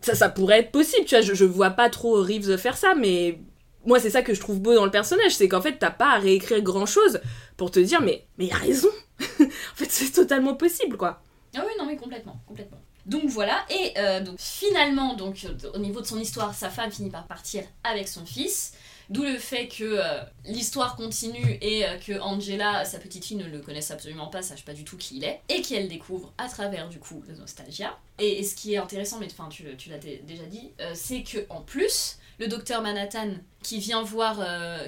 [0.00, 1.22] ça, ça pourrait être possible, tu vois.
[1.22, 3.38] Je, je vois pas trop Reeves faire ça, mais
[3.86, 6.14] moi, c'est ça que je trouve beau dans le personnage, c'est qu'en fait, t'as pas
[6.14, 7.20] à réécrire grand chose
[7.56, 8.88] pour te dire, mais, mais il a raison.
[9.20, 11.22] en fait, c'est totalement possible, quoi.
[11.54, 12.78] Ah oui, non, mais complètement, complètement.
[13.06, 16.90] Donc voilà, et euh, donc finalement, donc euh, au niveau de son histoire, sa femme
[16.92, 18.74] finit par partir avec son fils.
[19.08, 23.60] D'où le fait que euh, l'histoire continue et que Angela, sa petite fille, ne le
[23.60, 26.90] connaisse absolument pas, sache pas du tout qui il est, et qu'elle découvre à travers
[26.90, 27.96] du coup le Nostalgia.
[28.18, 31.46] Et, ce qui est intéressant, mais enfin tu, tu l'as dé- déjà dit, c'est que
[31.48, 33.30] en plus, le docteur Manhattan
[33.62, 34.36] qui vient voir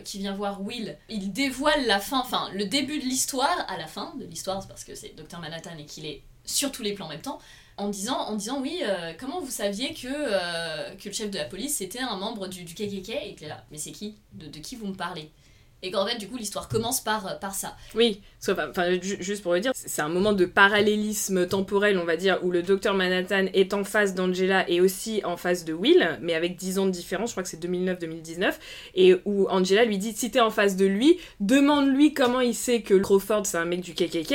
[0.04, 3.86] qui vient voir Will, il dévoile la fin, enfin le début de l'histoire à la
[3.86, 7.06] fin de l'histoire, parce que c'est docteur Manhattan et qu'il est sur tous les plans
[7.06, 7.38] en même temps,
[7.76, 11.38] en disant, en disant oui, euh, comment vous saviez que, euh, que le chef de
[11.38, 14.46] la police c'était un membre du, du KKK Et est là, mais c'est qui de,
[14.58, 15.30] qui vous me parlez?
[15.82, 17.74] Et qu'en fait, du coup, l'histoire commence par, par ça.
[17.94, 22.16] Oui, enfin, ju- juste pour le dire, c'est un moment de parallélisme temporel, on va
[22.18, 26.18] dire, où le docteur Manhattan est en face d'Angela et aussi en face de Will,
[26.20, 28.52] mais avec 10 ans de différence, je crois que c'est 2009-2019,
[28.94, 32.82] et où Angela lui dit, si t'es en face de lui, demande-lui comment il sait
[32.82, 34.34] que Crawford c'est un mec du KKK,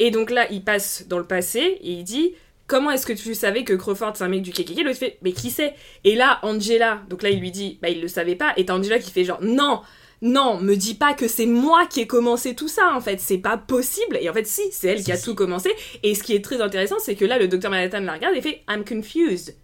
[0.00, 2.34] et donc là, il passe dans le passé, et il dit...
[2.66, 5.32] Comment est-ce que tu savais que Crawford c'est un mec du KKK L'autre fait, mais
[5.32, 5.74] qui c'est?
[6.04, 8.78] Et là, Angela, donc là il lui dit, bah il le savait pas, et t'as
[8.78, 9.80] Angela qui fait genre, non,
[10.22, 13.38] non, me dis pas que c'est moi qui ai commencé tout ça, en fait, c'est
[13.38, 14.18] pas possible.
[14.20, 15.70] Et en fait, si, c'est elle qui a tout commencé.
[16.04, 18.40] Et ce qui est très intéressant, c'est que là, le docteur Manhattan la regarde et
[18.40, 19.56] fait I'm confused.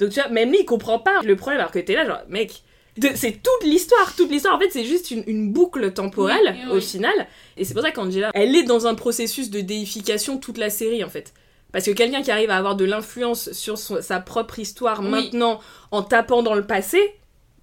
[0.00, 2.22] Donc tu vois, même lui, il comprend pas le problème, alors que t'es là, genre,
[2.28, 2.62] mec,
[3.14, 4.54] c'est toute l'histoire, toute l'histoire.
[4.56, 7.26] En fait, c'est juste une, une boucle temporelle Oui, oui, au final.
[7.56, 11.04] Et c'est pour ça qu'Angela, elle est dans un processus de déification toute la série,
[11.04, 11.32] en fait.
[11.72, 15.08] Parce que quelqu'un qui arrive à avoir de l'influence sur son- sa propre histoire Oui.
[15.08, 15.60] maintenant
[15.92, 16.98] en tapant dans le passé,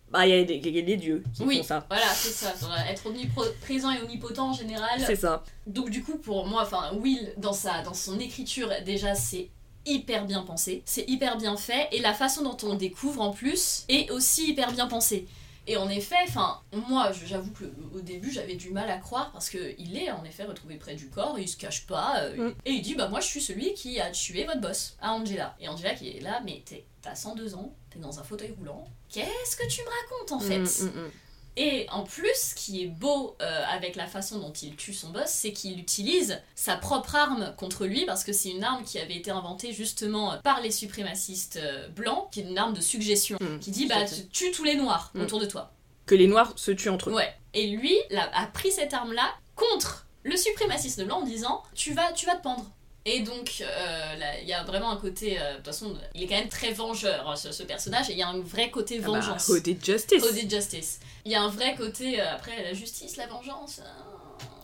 [0.09, 1.85] bah, il y, a des- il y a des dieux qui Oui, font ça.
[1.89, 2.53] voilà, c'est ça.
[2.59, 5.01] Genre, Être omniprésent et omnipotent en général.
[5.05, 5.43] C'est ça.
[5.65, 9.49] Donc du coup, pour moi, enfin, Will, dans, sa, dans son écriture, déjà, c'est
[9.87, 13.31] hyper bien pensé, c'est hyper bien fait, et la façon dont on le découvre en
[13.31, 15.27] plus est aussi hyper bien pensée.
[15.69, 19.49] Et en effet, enfin, moi, j'avoue que au début, j'avais du mal à croire parce
[19.49, 22.53] que il est en effet retrouvé près du corps, il se cache pas, euh, Mm.
[22.65, 25.57] et il dit bah moi je suis celui qui a tué votre boss, à Angela.
[25.59, 28.87] Et Angela qui est là, mais t'es- t'as 102 ans, t'es dans un fauteuil roulant,
[29.09, 30.59] qu'est-ce que tu me racontes en fait?
[30.59, 31.11] Mm, mm, mm.
[31.57, 35.09] Et en plus, ce qui est beau euh, avec la façon dont il tue son
[35.09, 38.99] boss, c'est qu'il utilise sa propre arme contre lui, parce que c'est une arme qui
[38.99, 42.81] avait été inventée justement euh, par les suprémacistes euh, blancs, qui est une arme de
[42.81, 45.21] suggestion, Mm, qui dit bah tu tues tous les noirs Mm.
[45.21, 45.71] autour de toi.
[46.05, 47.13] Que les noirs se tuent entre eux.
[47.13, 47.33] Ouais.
[47.53, 52.11] Et lui là, a pris cette arme-là contre le suprémaciste blanc en disant tu vas,
[52.13, 52.65] tu vas te pendre.
[53.09, 55.39] Et donc, euh, il y a vraiment un côté.
[55.39, 58.19] euh, De toute façon, il est quand même très vengeur, ce, ce personnage, et il
[58.19, 59.49] y a un vrai côté Ah bah, vengeance.
[59.63, 60.21] did justice.
[60.23, 60.99] Audit Justice.
[61.27, 63.81] Il y a un vrai côté, euh, après, la justice, la vengeance.
[63.83, 63.83] euh,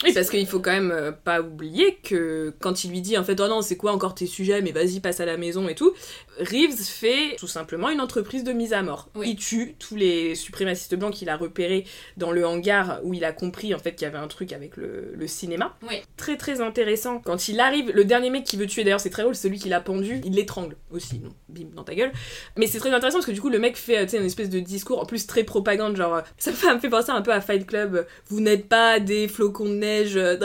[0.03, 3.23] Oui, parce qu'il faut quand même euh, pas oublier que quand il lui dit en
[3.23, 5.75] fait, oh non, c'est quoi encore tes sujets, mais vas-y, passe à la maison et
[5.75, 5.93] tout,
[6.39, 9.09] Reeves fait tout simplement une entreprise de mise à mort.
[9.15, 9.31] Oui.
[9.31, 11.85] Il tue tous les suprémacistes blancs qu'il a repérés
[12.17, 14.77] dans le hangar où il a compris en fait qu'il y avait un truc avec
[14.77, 15.75] le, le cinéma.
[15.87, 16.01] Oui.
[16.17, 17.19] Très très intéressant.
[17.19, 19.69] Quand il arrive, le dernier mec qui veut tuer, d'ailleurs, c'est très drôle, celui qui
[19.69, 22.11] l'a pendu, il l'étrangle aussi, non, bim, dans ta gueule.
[22.57, 24.59] Mais c'est très intéressant parce que du coup, le mec fait euh, une espèce de
[24.59, 27.65] discours, en plus très propagande, genre, euh, ça me fait, penser un peu à Fight
[27.65, 28.05] Club.
[28.27, 29.92] Vous n'êtes pas des flocons de neige.
[30.15, 30.38] Euh.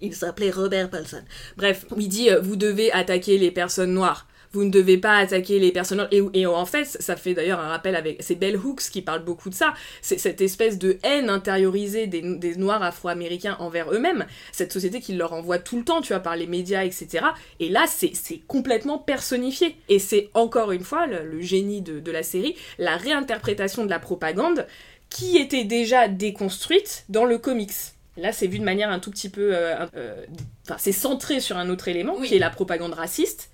[0.00, 1.22] Il s'appelait Robert Paulson.
[1.56, 4.26] Bref, il dit euh, Vous devez attaquer les personnes noires.
[4.52, 6.08] Vous ne devez pas attaquer les personnes noires.
[6.10, 8.22] Et, et en fait, ça fait d'ailleurs un rappel avec.
[8.22, 9.74] C'est Bell Hooks qui parle beaucoup de ça.
[10.00, 12.22] C'est cette espèce de haine intériorisée des,
[12.56, 14.24] noirs afro-américains envers eux-mêmes.
[14.52, 17.26] Cette société qui leur envoie tout le temps, tu vois, par les médias, etc.
[17.60, 19.76] Et là, c'est complètement personnifié.
[19.88, 24.66] Et c'est encore une fois le, génie de la série, la réinterprétation de la propagande
[25.10, 27.72] qui était déjà déconstruite dans le comics.
[28.16, 29.54] Là, c'est vu de manière un tout petit peu.
[29.54, 30.26] euh, euh,
[30.66, 32.28] Enfin, c'est centré sur un autre élément Oui.
[32.28, 33.50] qui est la propagande raciste.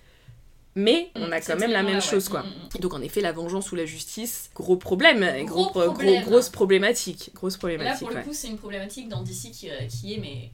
[0.77, 2.31] Mais on a quand même la même chose, ouais.
[2.33, 2.43] quoi.
[2.43, 5.25] Mm, mm, Donc, en effet, la vengeance ou la justice, gros problème.
[5.47, 6.25] Gros gros, problème.
[6.25, 7.31] grosse problématique.
[7.35, 10.19] Grosse Là, problématique, pour le coup, c'est une problématique dans DC qui, euh, qui est
[10.19, 10.51] mais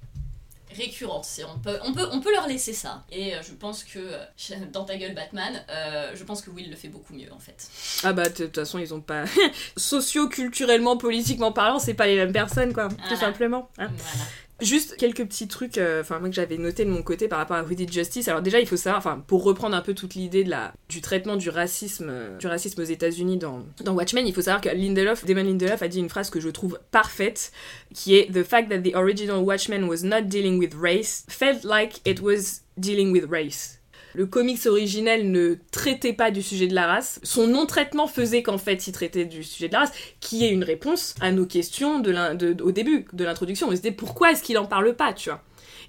[0.76, 1.26] récurrente.
[1.54, 3.04] On peut, on, peut, on peut leur laisser ça.
[3.10, 6.70] Et euh, je pense que, euh, dans ta gueule Batman, euh, je pense que Will
[6.70, 7.68] le fait beaucoup mieux en fait.
[8.04, 9.24] Ah bah, de toute façon, ils ont pas...
[9.76, 12.88] Socio-culturellement, politiquement parlant, c'est pas les mêmes personnes, quoi.
[13.08, 13.68] Tout simplement.
[13.78, 13.90] hein.
[13.96, 14.24] Voilà.
[14.60, 17.62] Juste quelques petits trucs, euh, enfin que j'avais noté de mon côté par rapport à
[17.62, 18.28] Who Did Justice.
[18.28, 21.00] Alors déjà il faut savoir, enfin pour reprendre un peu toute l'idée de la du
[21.00, 24.68] traitement du racisme, euh, du racisme aux États-Unis dans dans Watchmen, il faut savoir que
[24.68, 27.52] Lindelof, Damon Lindelof a dit une phrase que je trouve parfaite,
[27.94, 32.00] qui est the fact that the original Watchmen was not dealing with race felt like
[32.06, 33.79] it was dealing with race.
[34.14, 37.20] Le comics originel ne traitait pas du sujet de la race.
[37.22, 40.64] Son non-traitement faisait qu'en fait, il traitait du sujet de la race, qui est une
[40.64, 43.68] réponse à nos questions au début de l'introduction.
[43.68, 45.42] On se disait pourquoi est-ce qu'il en parle pas, tu vois?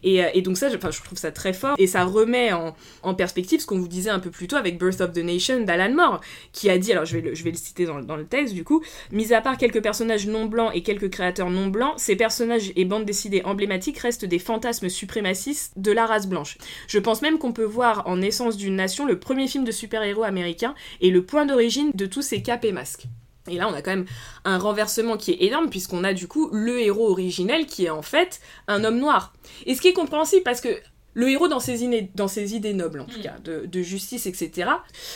[0.03, 1.75] Et, euh, et donc ça, je, je trouve ça très fort.
[1.77, 5.01] Et ça remet en, perspective ce qu'on vous disait un peu plus tôt avec Birth
[5.01, 6.21] of the Nation d'Alan Moore,
[6.53, 9.33] qui a dit, alors je vais le, je citer dans, le- texte du coup, mis
[9.33, 13.05] à part quelques personnages non blancs et quelques créateurs non blancs, ces personnages et bandes
[13.05, 16.57] dessinées emblématiques restent des fantasmes suprémacistes de la race blanche.
[16.87, 20.23] Je pense même qu'on peut voir en Essence d'une nation le premier film de super-héros
[20.23, 23.07] américain et le point d'origine de tous ces capes et masques.
[23.49, 24.05] Et là, on a quand même
[24.45, 28.01] un renversement qui est énorme, puisqu'on a du coup le héros originel qui est en
[28.03, 29.33] fait un homme noir.
[29.65, 30.69] Et ce qui est compréhensible, parce que
[31.13, 33.23] le héros dans ses, iné- dans ses idées nobles, en tout Mm.
[33.23, 34.69] cas, de, de justice, etc.,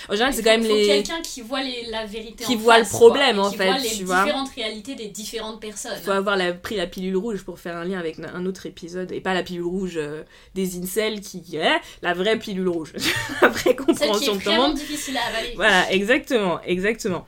[0.09, 0.87] en général, c'est quand même les.
[0.87, 3.65] quelqu'un qui voit les- la vérité Qui en voit le problème, quoi, en qui fait,
[3.67, 4.23] voit les tu vois.
[4.25, 5.93] différentes réalités des différentes personnes.
[5.97, 8.65] Il faut avoir la- pris la pilule rouge pour faire un lien avec un autre
[8.65, 12.91] épisode, et pas la pilule rouge euh, des incels qui est la vraie pilule rouge.
[13.41, 14.75] la vraie Celle qui compréhension est de tout le vraiment monde.
[14.75, 15.53] difficile à avaler.
[15.55, 17.25] Voilà, exactement, exactement.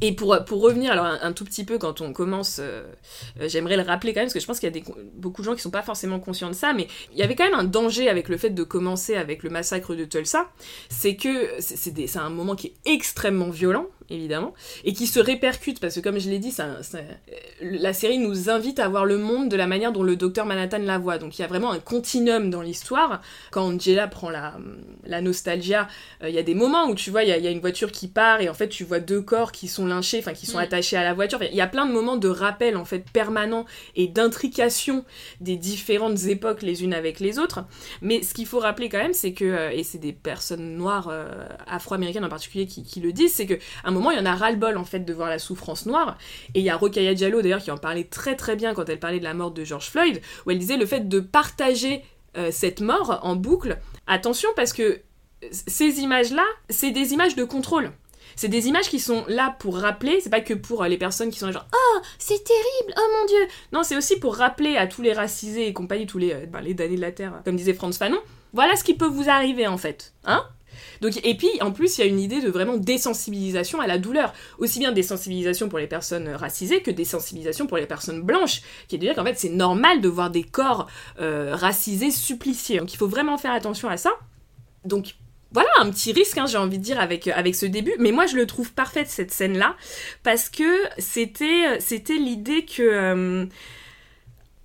[0.00, 2.84] Et pour, pour revenir alors un, tout petit peu quand on commence, euh,
[3.40, 4.84] euh, j'aimerais le rappeler quand même, parce que je pense qu'il y a des,
[5.14, 7.44] beaucoup de gens qui sont pas forcément conscients de ça, mais il y avait quand
[7.44, 10.48] même un danger avec le fait de commencer avec le massacre de Tulsa,
[10.88, 14.52] c'est que c'est un moment qui est extrêmement violent, évidemment,
[14.84, 18.18] et qui se répercute, parce que comme je l'ai dit, ça, ça- euh, la série
[18.18, 21.18] nous invite à voir le monde de la manière dont le docteur Manhattan la voit.
[21.18, 23.20] Donc il y a vraiment un continuum dans l'histoire.
[23.50, 24.54] Quand Angela prend la,
[25.04, 25.88] la nostalgia,
[26.22, 27.50] euh, il y a des moments où tu vois, il y, a- il y a
[27.50, 30.32] une voiture qui part et en fait tu vois deux corps qui sont lynchés, enfin
[30.32, 30.62] qui sont Mm.
[30.62, 31.42] attachés à la voiture.
[31.42, 33.64] Il y a plein de moments de rappel en fait permanent
[33.96, 35.04] et d'intrication
[35.40, 37.60] des différentes époques les unes avec les autres.
[38.00, 41.08] Mais ce qu'il faut rappeler quand même, c'est que, euh, et c'est des personnes noires,
[41.10, 44.26] euh, afro-américaines en particulier, qui, qui le disent, c'est qu'à un moment il y en
[44.26, 46.16] a ras-le-bol en fait de voir la souffrance noire.
[46.54, 49.00] Et il y a Rokaya Diallo d'ailleurs qui en parlait très très bien quand elle
[49.00, 52.02] parlait de la mort de George Floyd, où elle disait le fait de partager
[52.36, 53.78] euh, cette mort en boucle.
[54.06, 55.00] Attention parce que
[55.52, 57.92] ces images-là, c'est des images de contrôle.
[58.36, 61.30] C'est des images qui sont là pour rappeler, c'est pas que pour euh, les personnes
[61.30, 64.86] qui sont genre Oh, c'est terrible, oh mon dieu Non, c'est aussi pour rappeler à
[64.86, 67.56] tous les racisés et compagnie, tous les, euh, ben, les damnés de la Terre, comme
[67.56, 68.20] disait Franz Fanon,
[68.52, 70.14] Voilà ce qui peut vous arriver en fait.
[70.24, 70.44] Hein
[71.00, 73.98] donc, et puis, en plus, il y a une idée de vraiment désensibilisation à la
[73.98, 74.32] douleur.
[74.58, 78.62] Aussi bien désensibilisation pour les personnes racisées que désensibilisation pour les personnes blanches.
[78.88, 80.88] Qui est de dire qu'en fait, c'est normal de voir des corps
[81.20, 82.78] euh, racisés suppliciés.
[82.78, 84.10] Donc, il faut vraiment faire attention à ça.
[84.84, 85.16] Donc,
[85.52, 87.94] voilà un petit risque, hein, j'ai envie de dire, avec, avec ce début.
[87.98, 89.76] Mais moi, je le trouve parfaite, cette scène-là.
[90.22, 92.82] Parce que c'était, c'était l'idée que.
[92.82, 93.46] Euh,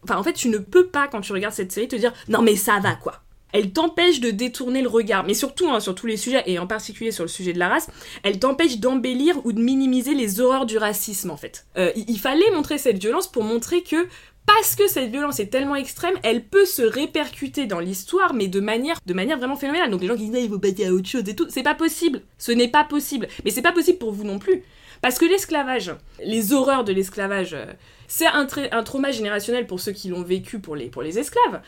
[0.03, 2.41] enfin, en fait, tu ne peux pas, quand tu regardes cette série, te dire non,
[2.41, 3.24] mais ça va quoi
[3.55, 6.67] elle t'empêche de détourner le regard, mais surtout hein, sur tous les sujets, et en
[6.67, 7.87] particulier sur le sujet de la race,
[8.23, 11.65] elle t'empêche d'embellir ou de minimiser les horreurs du racisme en fait.
[11.77, 14.07] Euh, il fallait montrer cette violence pour montrer que
[14.45, 18.59] parce que cette violence est tellement extrême, elle peut se répercuter dans l'histoire, mais de
[18.59, 19.89] manière, de manière vraiment phénoménale.
[19.89, 21.63] Donc les gens qui disent ah, il faut passer à autre chose et tout, c'est
[21.63, 22.23] pas possible.
[22.37, 23.29] Ce n'est pas possible.
[23.45, 24.63] Mais c'est pas possible pour vous non plus.
[25.01, 27.65] Parce que l'esclavage, les horreurs de l'esclavage, euh,
[28.07, 31.61] c'est un, un, trauma générationnel pour ceux qui l'ont vécu pour les, pour les esclaves.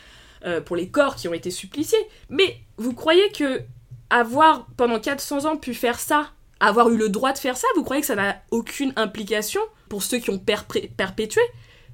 [0.44, 1.98] Euh, pour les corps qui ont été suppliciés.
[2.30, 3.62] Mais vous croyez que
[4.08, 7.82] avoir pendant 400 ans pu faire ça, avoir eu le droit de faire ça, vous
[7.82, 11.40] croyez que ça n'a aucune implication pour ceux qui ont perpétué?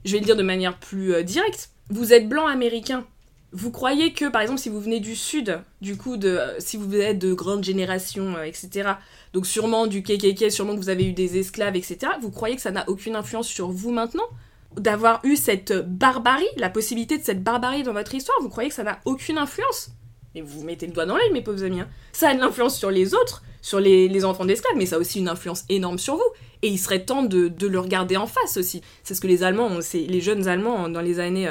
[0.04, 1.70] Je vais le dire de manière plus euh, directe.
[1.88, 3.07] Vous êtes blanc américain.
[3.52, 6.76] Vous croyez que, par exemple, si vous venez du Sud, du coup, de, euh, si
[6.76, 8.90] vous êtes de grande génération, etc.,
[9.33, 12.62] donc sûrement du KKK, sûrement que vous avez eu des esclaves, etc., vous croyez que
[12.62, 14.28] ça n'a aucune influence sur vous maintenant?
[14.76, 18.74] D'avoir eu cette barbarie, la possibilité de cette barbarie dans votre histoire, vous croyez que
[18.74, 19.90] ça n'a aucune influence?
[20.34, 21.80] Et vous mettez le doigt dans l'œil, mes pauvres amis.
[21.80, 21.88] Hein.
[22.12, 25.20] Ça a de l'influence sur les autres, sur les, enfants d'esclaves, mais ça a aussi
[25.20, 26.22] une influence énorme sur vous.
[26.62, 28.82] Et il serait temps de, le regarder en face aussi.
[29.04, 31.48] C'est ce que les Allemands, les jeunes Allemands dans les années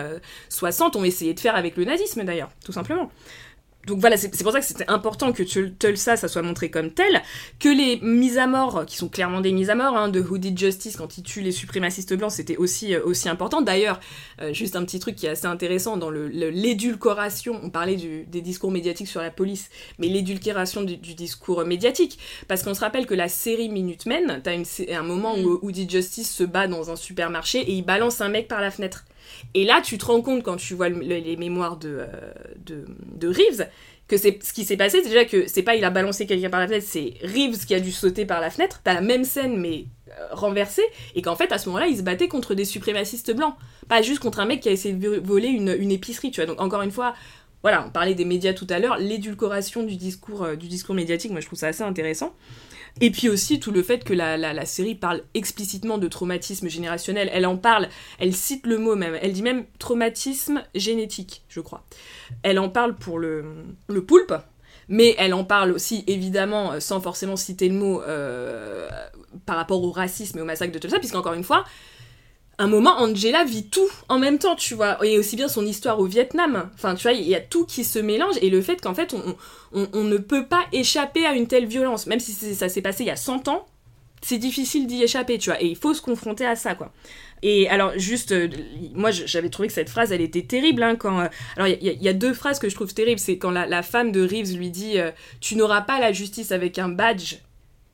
[0.50, 3.10] 60 euh, ont essayé de faire avec le nazisme d'ailleurs, tout simplement
[3.86, 7.22] donc voilà, c'est pour ça que c'était important que Tulsa, ça soit montré comme tel,
[7.60, 10.58] que les mises à mort, qui sont clairement des mises à mort, hein, de Hooded
[10.58, 13.62] Justice quand il tue les suprémacistes blancs, c'était aussi, euh, aussi important.
[13.62, 14.00] D'ailleurs,
[14.42, 18.72] euh, juste un petit truc qui est assez intéressant dans l'édulcoration, on parlait des discours
[18.72, 19.70] médiatiques sur la police,
[20.00, 25.04] mais l'édulcoration du, discours médiatique, parce qu'on se rappelle que la série Minutemen, t'as un
[25.04, 25.60] moment où mm.
[25.62, 29.04] Hooded Justice se bat dans un supermarché et il balance un mec par la fenêtre.
[29.54, 32.86] Et là, tu te rends compte quand tu vois les mémoires de, euh,
[33.18, 33.68] de, Reeves
[34.08, 36.50] que c'est ce qui s'est passé, c'est déjà que c'est pas il a balancé quelqu'un
[36.50, 38.82] par la fenêtre, c'est Reeves qui a dû sauter par la fenêtre.
[38.84, 40.84] T'as la même scène mais euh, renversée
[41.16, 43.56] et qu'en fait à ce moment-là il se battait contre des suprémacistes blancs,
[43.88, 46.48] pas juste contre un mec qui a essayé de voler une, une épicerie, tu vois.
[46.48, 47.14] Donc encore une fois,
[47.64, 51.32] voilà, on parlait des médias tout à l'heure, l'édulcoration du discours, euh, du discours médiatique,
[51.32, 52.36] moi je trouve ça assez intéressant.
[53.02, 57.30] Et puis aussi tout le fait que la, la, série parle explicitement de traumatisme générationnel.
[57.34, 59.18] Elle en parle, elle cite le mot même.
[59.22, 61.84] Elle dit même traumatisme génétique, je crois.
[62.44, 63.46] Elle en parle pour le,
[63.88, 64.34] le poulpe,
[64.88, 68.88] mais elle en parle aussi évidemment sans forcément citer le mot euh,
[69.46, 71.66] par rapport au racisme et au massacre de tout ça, puisqu'encore une fois,
[72.60, 75.04] un moment, Angela vit tout en même temps, tu vois.
[75.06, 76.70] Et aussi bien son histoire au Vietnam.
[76.76, 78.36] Enfin, tu vois, il y a tout qui se mélange.
[78.42, 79.16] Et le fait qu'en fait,
[79.74, 82.06] on, ne peut pas échapper à une telle violence.
[82.06, 83.66] Même si ça s'est passé il y a 100 ans,
[84.22, 85.62] c'est difficile d'y échapper, tu vois.
[85.62, 86.94] Et il faut se confronter à ça, quoi.
[87.42, 88.48] Et alors, juste, euh,
[88.94, 90.84] moi, j'avais trouvé que cette phrase, elle était terrible.
[90.84, 93.20] Hein, quand, euh, alors, il y, a deux phrases que je trouve terribles.
[93.20, 95.12] C'est quand la, femme de Reeves lui dit euh,
[95.42, 97.38] Tu n'auras pas la justice avec un badge,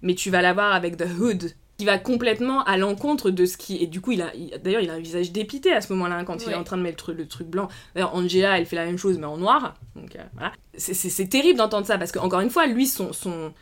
[0.01, 3.81] mais tu vas l'avoir avec the hood qui va complètement à l'encontre de ce qui
[3.81, 6.25] et du coup il a d'ailleurs il a un visage dépité à ce moment-là hein,
[6.25, 7.69] quand il est en train de mettre le truc blanc.
[7.95, 9.75] D'ailleurs Angela elle fait la même chose mais en noir.
[9.95, 10.51] Donc euh, voilà.
[10.77, 13.53] C'est terrible d'entendre ça parce que encore une fois lui son son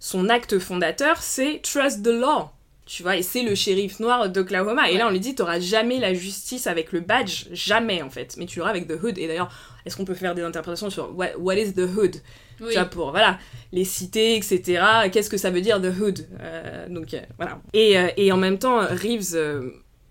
[0.00, 2.50] son acte fondateur c'est trust the law
[2.90, 4.90] tu vois et c'est le shérif noir d'Oklahoma.
[4.90, 7.46] Et là on lui dit t'auras jamais la justice avec le badge.
[7.52, 8.34] Jamais en fait.
[8.36, 9.16] Mais tu l'auras avec the hood.
[9.16, 9.52] Et d'ailleurs
[9.86, 12.16] est-ce qu'on peut faire des interprétations sur what, what is the hood?
[12.58, 13.38] Tu vois, pour voilà,
[13.72, 14.82] les cités, etc.
[15.12, 16.26] Qu'est-ce que ça veut dire The Hood?
[16.40, 17.62] Euh, Donc euh, voilà.
[17.72, 19.34] Et, euh, et, en même temps, Reeves.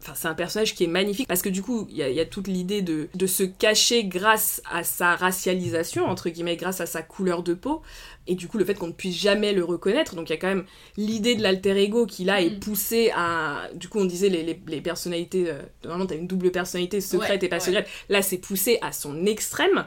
[0.02, 2.26] Enfin, c'est un personnage qui est magnifique parce que du coup, il y, y, a
[2.26, 7.02] toute l'idée de, de, se cacher grâce à sa racialisation, entre guillemets, grâce à sa
[7.02, 7.82] couleur de peau,
[8.26, 10.16] et du coup, le fait qu'on ne puisse jamais le reconnaître.
[10.16, 10.64] Donc, il y a quand même
[10.96, 12.60] l'idée de l'alter ego qui, là, est mm.
[12.60, 13.68] poussée à.
[13.76, 15.54] Du coup, on disait les, les, les personnalités.
[15.84, 17.88] normalement, t'as une double personnalité secrète et pas secrète.
[18.08, 19.86] Là, c'est poussé à son extrême.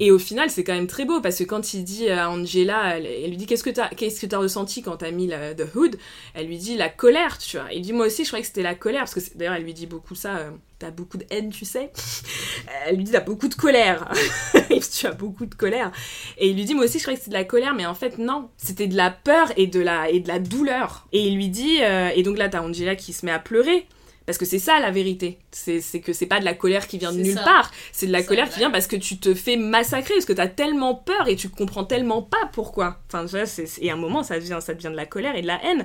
[0.00, 2.96] Et au final, c'est quand même très beau parce que quand il dit à Angela,
[2.96, 5.96] elle, lui dit qu'est-ce que t'as qu'est-ce que as ressenti quand t'as mis The Hood?
[6.34, 7.72] Elle lui dit la colère, tu vois.
[7.72, 9.74] Il dit moi aussi, je croyais que c'était la colère parce que d'ailleurs, elle lui
[9.74, 10.36] dit beaucoup ça.
[10.36, 11.92] Euh, t'as beaucoup de haine, tu sais.
[12.86, 14.12] Elle lui dit t'as beaucoup de colère.
[14.98, 15.92] tu as beaucoup de colère.
[16.38, 17.94] Et il lui dit moi aussi, je croyais que c'était de la colère, mais en
[17.94, 21.06] fait non, c'était de la peur et de la et de la douleur.
[21.12, 23.86] Et il lui dit euh, et donc là t'as Angela qui se met à pleurer
[24.32, 25.38] Parce que c'est ça la vérité.
[25.50, 27.42] C'est que c'est pas de la colère qui vient de nulle ça.
[27.44, 27.70] part.
[27.92, 30.48] C'est de la colère qui vient parce que tu te fais massacrer, parce que t'as
[30.48, 32.98] tellement peur et tu comprends tellement pas pourquoi.
[33.08, 35.42] Enfin, ça, c'est, et à un moment, ça devient, ça devient de la colère et
[35.42, 35.84] de la haine.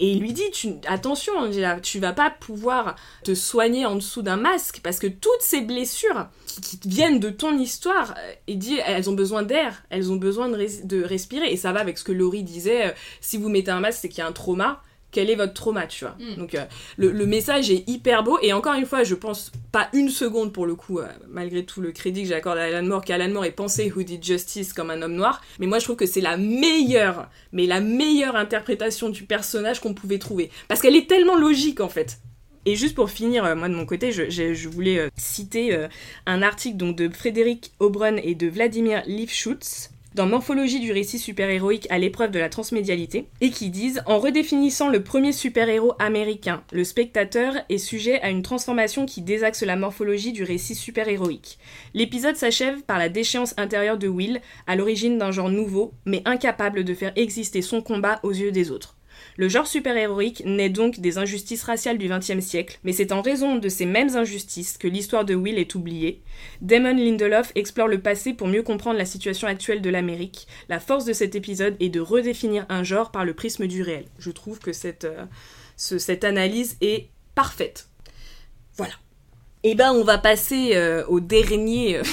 [0.00, 4.20] Et il lui dit, tu, attention, Angela, tu vas pas pouvoir te soigner en dessous
[4.20, 6.28] d'un masque parce que toutes ces blessures
[6.60, 10.16] qui, qui viennent de ton histoire, euh, il dit, elles ont besoin d'air, elles ont
[10.16, 11.50] besoin de, res- de respirer.
[11.50, 12.90] Et ça va avec ce que Laurie disait, euh,
[13.22, 14.82] si vous mettez un masque, c'est qu'il y a un trauma.
[15.10, 16.34] Quel est votre trauma, tu vois Mm.
[16.36, 16.64] Donc euh,
[16.98, 20.52] le, le message est hyper beau et encore une fois, je pense pas une seconde
[20.52, 23.46] pour le coup, euh, malgré tout le crédit que j'accorde à Alan Moore, qu'Alan Moore
[23.46, 26.20] ait pensé Who Did Justice comme un homme noir, mais moi je trouve que c'est
[26.20, 31.36] la meilleure, mais la meilleure interprétation du personnage qu'on pouvait trouver parce qu'elle est tellement
[31.36, 32.18] logique en fait.
[32.66, 35.86] Et juste pour finir, euh, moi de mon côté, je, je- je voulais citer
[36.26, 41.86] un article donc de Frédéric Aubrun et de Vladimir Lifshutz dans Morphologie du récit super-héroïque
[41.90, 46.84] à l'épreuve de la transmédialité, et qui disent En redéfinissant le premier super-héros américain, le
[46.84, 51.58] spectateur est sujet à une transformation qui désaxe la morphologie du récit super-héroïque.
[51.94, 56.84] L'épisode s'achève par la déchéance intérieure de Will, à l'origine d'un genre nouveau, mais incapable
[56.84, 58.97] de faire exister son combat aux yeux des autres.
[59.38, 63.54] Le genre super-héroïque naît donc des injustices raciales du XXe siècle, mais c'est en raison
[63.54, 66.22] de ces mêmes injustices que l'histoire de Will est oubliée.
[66.60, 70.48] Damon Lindelof explore le passé pour mieux comprendre la situation actuelle de l'Amérique.
[70.68, 74.06] La force de cet épisode est de redéfinir un genre par le prisme du réel.
[74.18, 77.88] Je trouve que cette, euh, analyse est parfaite.
[78.76, 78.94] Voilà.
[79.62, 82.00] Et ben on va passer euh, au dernier...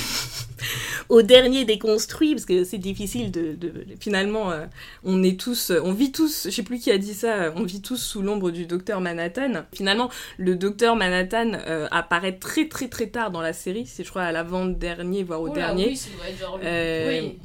[1.09, 4.65] au dernier déconstruit parce que c'est difficile de, de- finalement euh,
[5.03, 7.81] on est tous on vit tous je sais plus qui a dit ça on vit
[7.81, 13.07] tous sous l'ombre du docteur Manhattan finalement le docteur Manhattan euh, apparaît très très très
[13.07, 16.29] tard dans la série c'est je crois à l'avant-dernier voire au dernier Oui, ça doit
[16.29, 17.39] être genre le- Euh, oui,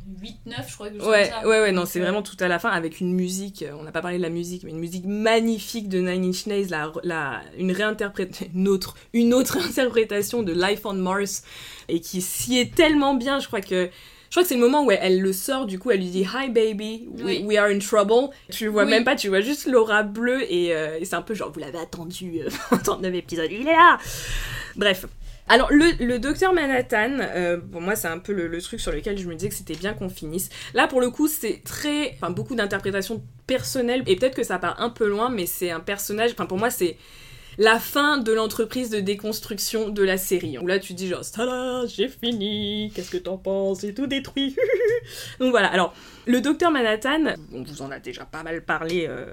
[0.46, 0.88] 8-9, je crois.
[0.88, 1.46] quelque chose Ouais, ça.
[1.48, 4.02] ouais, ouais, non, c'est vraiment tout à la fin avec une musique, on n'a pas
[4.02, 7.72] parlé de la musique, mais une musique magnifique de Nine Inch Nails, la, la, une
[7.72, 11.42] réinterprétation, une autre, une autre interprétation de Life on Mars,
[11.90, 14.84] et qui s'y est tellement bien, je crois que, je crois que c'est le moment
[14.84, 17.42] où elle, elle le sort, du coup, elle lui dit Hi baby, we, Oui.
[17.44, 18.30] we are in trouble.
[18.50, 18.90] Tu le vois Oui.
[18.90, 21.60] même pas, tu vois juste l'aura bleue, et, euh, et c'est un peu genre, vous
[21.60, 23.98] l'avez attendu euh, pendant 39 épisodes, il est là
[24.76, 25.06] Bref.
[25.48, 28.92] Alors, le, le docteur Manhattan, euh, pour moi, c'est un peu le, le truc sur
[28.92, 30.48] lequel je me disais que c'était bien qu'on finisse.
[30.74, 32.12] Là, pour le coup, c'est très.
[32.14, 35.80] Enfin, beaucoup d'interprétations personnelles, et peut-être que ça part un peu loin, mais c'est un
[35.80, 36.30] personnage.
[36.34, 36.96] Enfin, pour moi, c'est
[37.60, 40.56] la fin de l'entreprise de déconstruction de la série.
[40.56, 44.56] Où là, tu dis genre, tada, j'ai fini, qu'est-ce que t'en penses, j'ai tout détruit.
[45.40, 45.94] Donc voilà, alors,
[46.26, 49.26] le docteur Manhattan, on vous en a déjà pas mal parlé euh,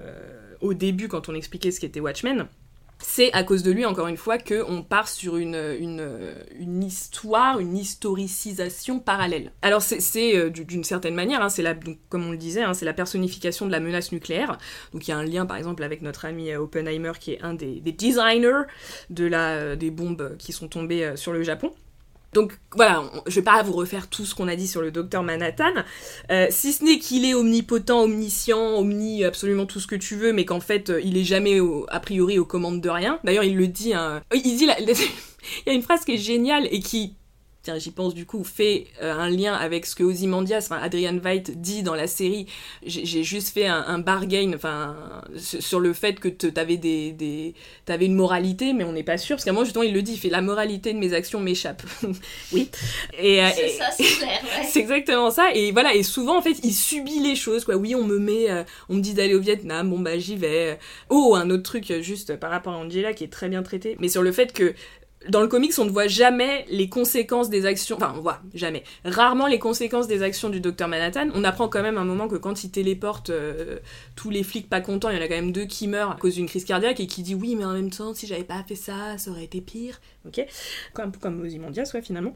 [0.60, 2.48] au début quand on expliquait ce qu'était Watchmen.
[3.00, 6.02] C'est à cause de lui, encore une fois, qu'on part sur une, une,
[6.84, 9.52] histoire, une historicisation parallèle.
[9.62, 12.74] Alors, c'est- euh, du- d'une certaine manière, hein, c'est donc, comme on le disait, hein,
[12.74, 14.58] c'est la personnification de la menace nucléaire.
[14.94, 17.42] Donc, il y a un lien, par exemple, avec notre ami euh, Oppenheimer, qui est
[17.44, 18.64] un des, des designers
[19.12, 21.72] de la, euh, des bombes qui sont tombées sur le Japon.
[22.34, 24.92] Donc voilà, on- je vais pas vous refaire tout ce qu'on a dit sur le
[24.92, 25.72] docteur Manhattan,
[26.30, 30.34] euh, si ce n'est qu'il est omnipotent, omniscient, omni, absolument tout ce que tu veux,
[30.34, 33.20] mais qu'en fait euh, il est jamais a priori aux commandes de rien.
[33.24, 34.94] D'ailleurs il le dit, hein, il dit, la- il
[35.66, 37.16] y a une phrase qui est géniale et qui,
[37.68, 41.18] tiens j'y pense du coup, fait euh, un lien avec ce que Ozymandias, enfin Adrian
[41.18, 42.46] Veidt dit dans la série.
[42.86, 44.96] J'ai juste fait un, un bargain, enfin
[45.36, 47.56] sur le fait que t'avais des, des
[47.86, 50.02] t'avais une moralité, mais on n'est pas sûr parce qu'à un moment justement il le
[50.02, 51.84] dit, il fait la moralité de mes actions m'échappe.
[52.54, 52.70] oui.
[53.20, 54.42] Et, euh, C'est ça, c'est clair.
[54.44, 54.66] ouais.
[54.72, 57.96] c'est exactement ça et voilà et souvent en fait il subit les choses quoi oui
[57.96, 61.36] on me met euh, on me dit d'aller au Vietnam bon bah j'y vais oh
[61.36, 64.22] un autre truc juste par rapport à Angela qui est très bien traité mais sur
[64.22, 64.74] le fait que
[65.30, 67.98] dans le comics, on ne voit jamais les conséquences des actions.
[67.98, 68.84] Enfin, on voit jamais.
[69.06, 71.30] Rarement les conséquences des actions du docteur Manhattan.
[71.36, 73.80] On apprend quand même un moment que quand il téléporte euh,
[74.16, 76.16] tous les flics pas contents, il y en a quand même deux qui meurent à
[76.16, 78.64] cause d'une crise cardiaque et qui dit oui, mais en même temps, si j'avais pas
[78.68, 80.00] fait ça, ça aurait été pire.
[80.26, 80.46] Ok?
[80.96, 82.34] Un peu comme Ozymandias, ouais, finalement.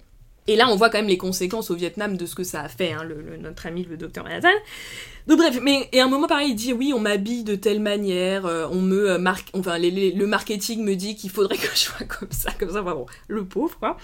[0.47, 2.67] Et là, on voit quand même les conséquences au Vietnam de ce que ça a
[2.67, 4.49] fait, hein, le, le- notre ami le docteur Manhattan.
[5.27, 7.79] Donc bref, mais et à un moment pareil, il dit oui, on m'habille de telle
[7.79, 11.79] manière, euh, on me euh, marque, enfin le marketing me dit qu'il faudrait que je
[11.79, 13.97] sois comme ça, comme ça, enfin bon, le pauvre quoi.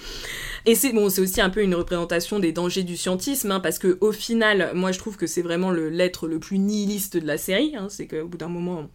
[0.66, 3.80] Et c'est bon, c'est aussi un peu une représentation des dangers du scientisme, hein, parce
[3.80, 7.26] que au final, moi je trouve que c'est vraiment le l'être le plus nihiliste de
[7.26, 8.88] la série, hein, c'est qu'au bout d'un moment,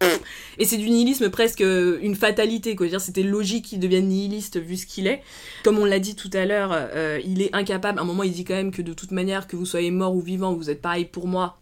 [0.57, 2.87] et c'est du nihilisme presque euh, une fatalité, quoi.
[2.87, 5.21] Dire, c'était logique qu'il devienne nihiliste vu ce qu'il est.
[5.63, 7.99] Comme on l'a dit tout à l'heure, euh, il est incapable.
[7.99, 10.15] À un moment, il dit quand même que de toute manière, que vous soyez mort
[10.15, 11.57] ou vivant, vous êtes pareil pour moi.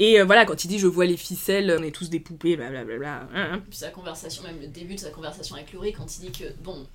[0.00, 2.56] Et euh, voilà, quand il dit je vois les ficelles, on est tous des poupées,
[2.56, 3.20] blablabla.
[3.20, 3.62] hein, hein.
[3.68, 6.46] Puis sa conversation, même le début de sa conversation avec Laurie, quand il dit que,
[6.62, 6.86] bon,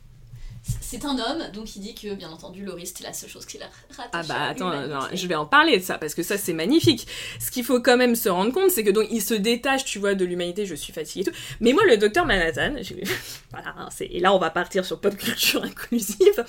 [0.82, 3.61] c'est un homme, donc il dit que bien entendu Laurie c'était la seule chose qu'il
[3.61, 6.38] a rattachée Ah bah attends, non, je vais en parler de ça parce que ça
[6.38, 7.07] c'est magnifique.
[7.39, 9.99] Ce qu'il faut quand même se rendre compte, c'est que donc il se détache, tu
[9.99, 10.66] vois, de l'humanité.
[10.66, 11.38] Je suis fatiguée et tout.
[11.59, 12.76] Mais moi, le docteur Manhattan,
[13.51, 16.45] voilà, hein, et là on va partir sur pop culture inclusive.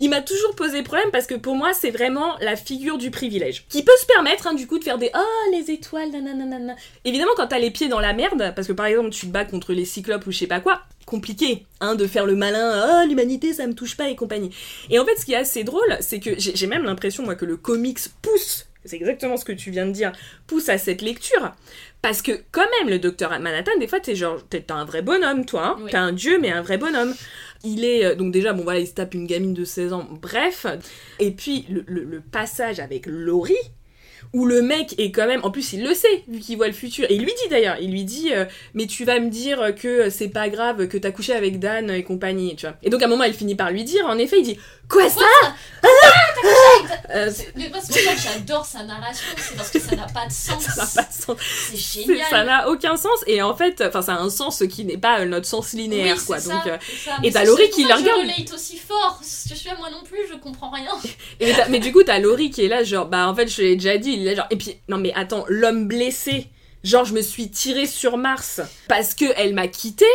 [0.00, 3.66] Il m'a toujours posé problème parce que pour moi c'est vraiment la figure du privilège
[3.68, 6.74] qui peut se permettre hein, du coup de faire des oh les étoiles, nanana.
[7.04, 9.44] Évidemment quand t'as les pieds dans la merde, parce que par exemple tu te bats
[9.44, 10.82] contre les cyclopes ou je sais pas quoi.
[11.06, 14.50] Compliqué, hein, de faire le malin, oh l'humanité ça me touche pas et compagnie.
[14.90, 17.44] Et en fait, ce qui est assez drôle, c'est que j'ai même l'impression, moi, que
[17.44, 20.10] le comics pousse, c'est exactement ce que tu viens de dire,
[20.48, 21.54] pousse à cette lecture.
[22.02, 25.44] Parce que, quand même, le docteur Manhattan, des fois, t'es genre, t'es un vrai bonhomme,
[25.46, 25.76] toi.
[25.78, 25.90] Hein Oui.
[25.92, 27.14] T'es un dieu, mais un vrai bonhomme.
[27.64, 30.06] Il est, euh, donc déjà, bon voilà, il se tape une gamine de 16 ans,
[30.22, 30.66] bref.
[31.18, 33.54] Et puis, le, le- le passage avec Laurie,
[34.32, 36.72] où le mec est quand même, en plus il le sait, vu qu'il voit le
[36.72, 39.74] futur, et il lui dit d'ailleurs, il lui dit, euh, mais tu vas me dire
[39.74, 42.76] que c'est pas grave, que t'as couché avec Dan et compagnie, tu vois.
[42.82, 44.58] Et donc à un moment, elle finit par lui dire, en effet, il dit,
[44.88, 45.20] quoi ça
[47.14, 50.26] Euh, C'est- Mais parce que moi j'adore sa narration, c'est parce que ça n'a pas
[50.26, 50.62] de sens.
[50.62, 51.36] ça n'a pas de sens.
[51.70, 52.26] C'est C'est- génial.
[52.28, 55.20] Ça n'a aucun sens, et en fait, enfin, ça a un sens qui n'est pas
[55.20, 56.38] euh, notre sens linéaire, Oui, quoi.
[56.40, 57.16] c'est Donc, ça, euh, c'est ça.
[57.22, 58.20] et t'as c'est- Laurie c'est pour qui ça la que regarde.
[58.20, 59.20] Je relate aussi fort.
[59.20, 60.90] Que je suis moi non plus, je comprends rien.
[61.40, 63.76] Et mais du coup, t'as Laurie qui est là, genre, bah en fait, je l'ai
[63.76, 66.48] déjà dit, il est là, genre, et puis, non mais attends, l'homme blessé,
[66.84, 70.06] genre, je me suis tirée sur Mars parce que elle m'a quitté.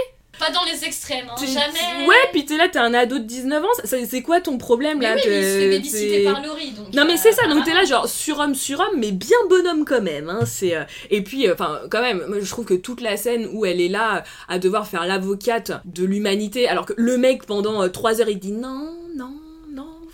[0.41, 2.07] Pas dans les extrêmes, hein, jamais.
[2.07, 5.05] Ouais, puis t'es là, t'es un ado de 19 ans, c'est quoi ton problème mais
[5.05, 6.71] là oui, mais il se fait par Laurie.
[6.71, 9.85] Donc, Non mais euh, c'est ça, donc t'es là genre surhomme surhomme mais bien bonhomme
[9.85, 10.29] quand même.
[10.29, 13.17] Hein, c'est euh, et puis euh, enfin quand même, moi, je trouve que toute la
[13.17, 17.45] scène où elle est là à devoir faire l'avocate de l'humanité, alors que le mec
[17.45, 19.33] pendant euh, trois heures il dit non non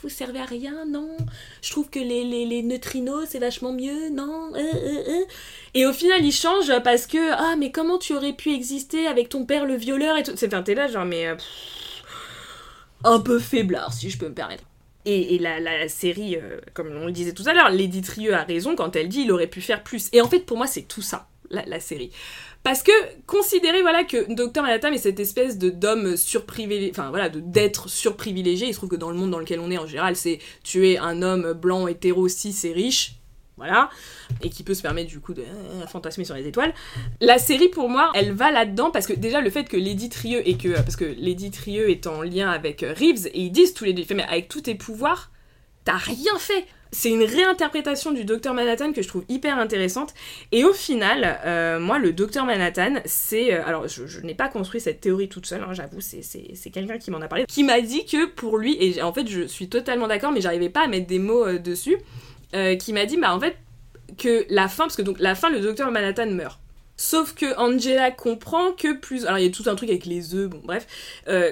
[0.01, 1.17] vous servez à rien non,
[1.61, 5.25] je trouve que les, les, les neutrinos c'est vachement mieux non euh, euh, euh.
[5.73, 9.29] et au final il change parce que ah mais comment tu aurais pu exister avec
[9.29, 12.03] ton père le violeur et tout, c'est enfin t'es là genre mais euh, pff,
[13.03, 14.63] un peu faiblard si je peux me permettre.
[15.05, 16.37] Et, et la, la série,
[16.73, 19.47] comme on le disait tout à l'heure, Lady a raison quand elle dit il aurait
[19.47, 20.09] pu faire plus.
[20.11, 22.11] Et en fait, pour moi, c'est tout ça, la, série.
[22.63, 22.91] Parce que
[23.25, 27.89] considérer voilà que Dr Manhattan est cette espèce de d'homme surprivilégié, enfin voilà, de d'être
[27.89, 28.67] surprivilégié.
[28.67, 30.89] Il se trouve que dans le monde dans lequel on est en général, c'est tu
[30.89, 33.17] es un homme blanc hétéro cis et riche,
[33.57, 33.89] voilà,
[34.41, 36.73] et qui peut se permettre du coup de euh, fantasmer sur les étoiles.
[37.21, 40.47] La série pour moi, elle va là-dedans parce que déjà le fait que Lady Trieux
[40.47, 43.73] et que parce que Lady Trieux est en lien avec euh, Reeves et ils disent
[43.73, 45.31] tous les deux, mais avec tous tes pouvoirs,
[45.85, 46.65] t'as rien fait.
[46.91, 50.13] C'est une réinterprétation du Docteur Manhattan que je trouve hyper intéressante.
[50.51, 53.53] Et au final, euh, moi, le Docteur Manhattan, c'est...
[53.53, 56.21] euh, alors, je, n'ai pas construit cette théorie toute seule, hein, j'avoue, c'est,
[56.71, 59.47] quelqu'un qui m'en a parlé, qui m'a dit que pour lui, et en fait, je
[59.47, 61.97] suis totalement d'accord, mais j'arrivais pas à mettre des mots euh, dessus,
[62.79, 63.57] qui m'a dit, bah en fait,
[64.17, 66.59] que la fin, parce que donc la fin, le Docteur Manhattan meurt.
[66.95, 69.25] Sauf que Angela comprend que plus...
[69.25, 70.87] Alors il y a tout un truc avec les œufs, bon bref.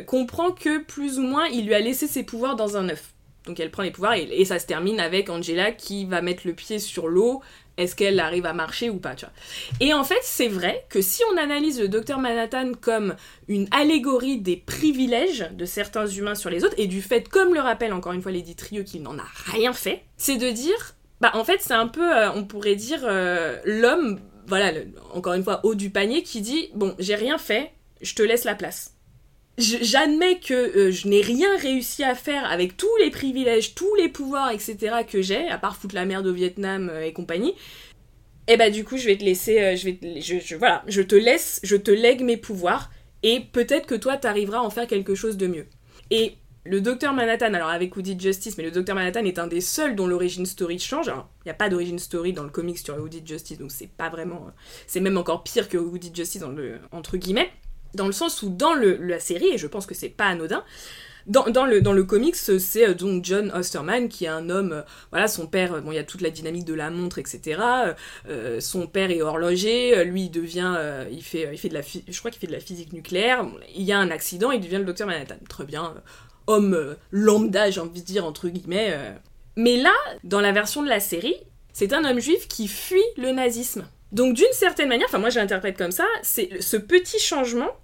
[0.08, 3.15] comprend que plus ou moins il lui a laissé ses pouvoirs dans un œuf.
[3.46, 6.54] Donc elle prend les pouvoirs et, ça se termine avec Angela qui va mettre le
[6.54, 7.42] pied sur l'eau.
[7.78, 9.26] Est-ce qu'elle arrive à marcher ou pas, tu.
[9.82, 13.16] Et en fait, c'est vrai que si on analyse le docteur Manhattan comme
[13.50, 17.60] une allégorie des privilèges de certains humains sur les autres, et du fait, comme le
[17.60, 21.32] rappelle encore une fois Lady Trieux, qu'il n'en a rien fait, c'est de dire, bah
[21.34, 24.72] en fait, c'est un peu, euh, on pourrait dire, euh, l'homme, voilà,
[25.14, 28.46] encore une fois, haut du panier, qui dit, bon, j'ai rien fait, je te laisse
[28.46, 28.95] la place
[29.58, 34.10] j'admets que euh, je n'ai rien réussi à faire avec tous les privilèges, tous les
[34.10, 34.98] pouvoirs, etc.
[35.10, 37.54] que j'ai, à part foutre la merde au Vietnam euh, et compagnie.
[38.48, 40.84] Et bah du coup, je vais te laisser, euh, je vais, te- je, je- voilà,
[40.88, 42.92] je te laisse, je te lègue mes pouvoirs,
[43.24, 45.66] et peut-être que toi, t'arriveras à en faire quelque chose de mieux.
[46.12, 46.34] Et
[46.64, 49.96] le Docteur Manhattan, alors avec Woody Justice, mais le Docteur Manhattan est un des seuls
[49.96, 51.08] dont l'origine story change.
[51.08, 54.10] Il n'y a pas d'origine story dans le comics sur Woody Justice, donc c'est pas
[54.10, 54.48] vraiment,
[54.86, 57.50] c'est même encore pire que Woody Justice dans le, entre guillemets
[57.96, 60.64] dans le sens où dans la série, et je pense que c'est pas anodin,
[61.28, 64.82] dans, le, dans le comics, c'est euh, donc John Osterman qui est un homme, euh,
[65.12, 67.60] voilà, son père, euh, bon, il y a toute la dynamique de la montre, etc.
[68.60, 70.78] son père est horloger, lui il devient,
[71.12, 73.46] il fait, il fait de la, je crois qu'il fait de la physique nucléaire.
[73.76, 75.36] Il y a un accident, il devient le docteur Manhattan.
[75.50, 75.96] Très bien,
[76.48, 78.96] homme lambda, j'ai envie de dire entre guillemets.
[79.56, 79.94] Mais là,
[80.24, 81.36] dans la version de la série,
[81.74, 83.88] c'est un homme juif qui fuit le nazisme.
[84.12, 87.76] Donc d'une certaine manière, enfin moi je l'interprète comme ça, c'est ce petit changement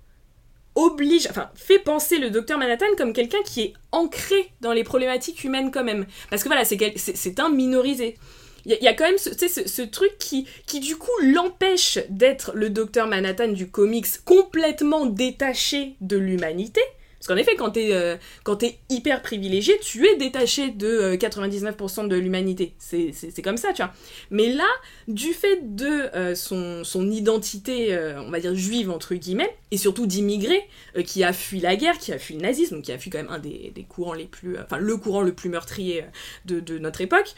[0.75, 5.43] oblige, enfin, fait penser le docteur Manhattan comme quelqu'un qui est ancré dans les problématiques
[5.43, 6.05] humaines quand même.
[6.29, 8.17] Parce que voilà, c'est un minorisé.
[8.65, 9.31] Il y, a- quand même ce,
[9.67, 15.95] ce truc qui, qui du coup l'empêche d'être le docteur Manhattan du comics complètement détaché
[15.99, 16.81] de l'humanité.
[17.21, 21.17] Parce qu'en effet, quand t'es euh, quand t'es hyper privilégié, tu es détaché de euh,
[21.17, 22.73] 99% de l'humanité.
[22.79, 23.93] C'est comme ça, tu vois.
[24.31, 24.65] Mais là,
[25.07, 30.07] du fait de euh, son, identité, euh, on va dire juive, entre guillemets, et surtout
[30.07, 30.67] d'immigré,
[30.97, 33.19] euh, qui a fui la guerre, qui a fui le nazisme, qui a fui quand
[33.19, 34.57] même un des, courants les plus...
[34.57, 36.03] euh, Enfin, le courant le plus meurtrier
[36.49, 37.35] euh, de notre époque,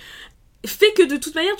[0.65, 1.55] fait que de toute manière,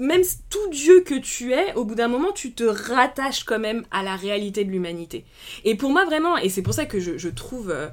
[0.00, 3.84] même tout Dieu que tu es, au bout d'un moment, tu te rattaches quand même
[3.90, 5.24] à la réalité de l'humanité.
[5.64, 7.88] Et pour moi, vraiment, et c'est pour ça que je, trouve euh,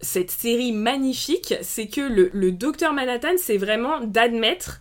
[0.00, 4.80] cette série magnifique, c'est que le, le docteur Manhattan, c'est vraiment d'admettre.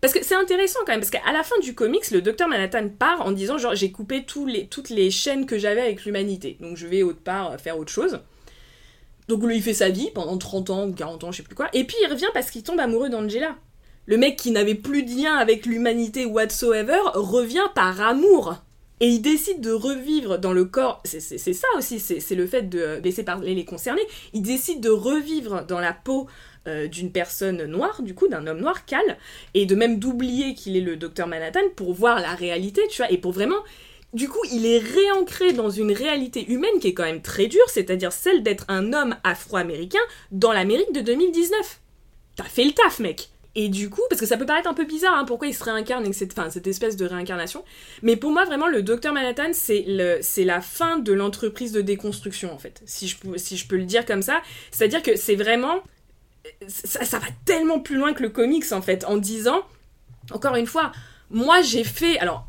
[0.00, 2.88] Parce que c'est intéressant quand même, parce qu'à la fin du comics, le docteur Manhattan
[2.88, 6.86] part en disant genre j'ai coupé toutes les chaînes que j'avais avec l'humanité, donc je
[6.86, 8.20] vais autre part euh, faire autre chose.
[9.28, 11.54] Donc lui il fait sa vie pendant 30 ans ou 40 ans, je sais plus
[11.54, 13.56] quoi, et puis il revient parce qu'il tombe amoureux d'Angela.
[14.06, 18.54] Le mec qui n'avait plus de lien avec l'humanité whatsoever revient par amour.
[19.00, 23.00] Et il décide de revivre dans le corps, c'est ça aussi, c'est le fait de
[23.02, 26.28] laisser parler les concernés, il décide de revivre dans la peau
[26.66, 29.18] euh, d'une personne noire, du coup, d'un homme noir, Cal,
[29.52, 33.10] et de même d'oublier qu'il est le docteur Manhattan pour voir la réalité, tu vois,
[33.10, 33.62] et pour vraiment...
[34.14, 37.68] Du coup, il est réancré dans une réalité humaine qui est quand même très dure,
[37.68, 39.98] c'est-à-dire celle d'être un homme afro-américain
[40.30, 41.80] dans l'Amérique de 2019.
[42.36, 43.28] T'as fait le taf, mec
[43.58, 45.64] et du coup, parce que ça peut paraître un peu bizarre, hein, pourquoi il se
[45.64, 47.64] réincarne avec cette, cette espèce de réincarnation,
[48.02, 52.58] mais pour moi, vraiment, le Docteur Manhattan, c'est la fin de l'entreprise de déconstruction, en
[52.58, 54.42] fait, si je, peux- le dire comme ça.
[54.70, 55.82] C'est-à-dire que c'est vraiment...
[56.68, 59.62] Ça, ça va tellement plus loin que le comics, en fait, en disant,
[60.32, 60.92] encore une fois,
[61.30, 62.18] moi j'ai fait...
[62.18, 62.46] Alors,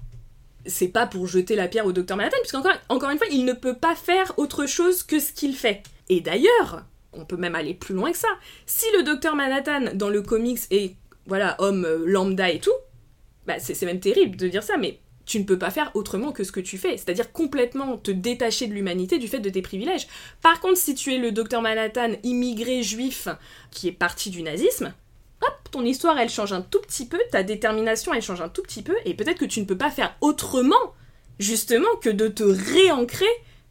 [0.65, 3.53] c'est pas pour jeter la pierre au Docteur Manhattan, puisqu'encore encore une fois, il ne
[3.53, 5.83] peut pas faire autre chose que ce qu'il fait.
[6.09, 6.83] Et d'ailleurs,
[7.17, 8.27] on peut même aller plus loin que ça.
[8.65, 10.95] Si le Docteur Manhattan dans le comics est,
[11.25, 12.71] voilà, homme euh, lambda et tout,
[13.45, 16.31] bah c'est c'est même terrible de dire ça, mais tu ne peux pas faire autrement
[16.31, 19.61] que ce que tu fais, c'est-à-dire complètement te détacher de l'humanité du fait de tes
[19.61, 20.07] privilèges.
[20.41, 23.27] Par contre, si tu es le Docteur Manhattan immigré juif
[23.69, 24.93] qui est parti du nazisme,
[25.41, 28.63] hop, ton histoire elle change un tout petit peu, ta détermination elle change un tout
[28.63, 30.93] petit peu, et peut-être que tu ne peux pas faire autrement,
[31.39, 33.25] justement, que de te réancrer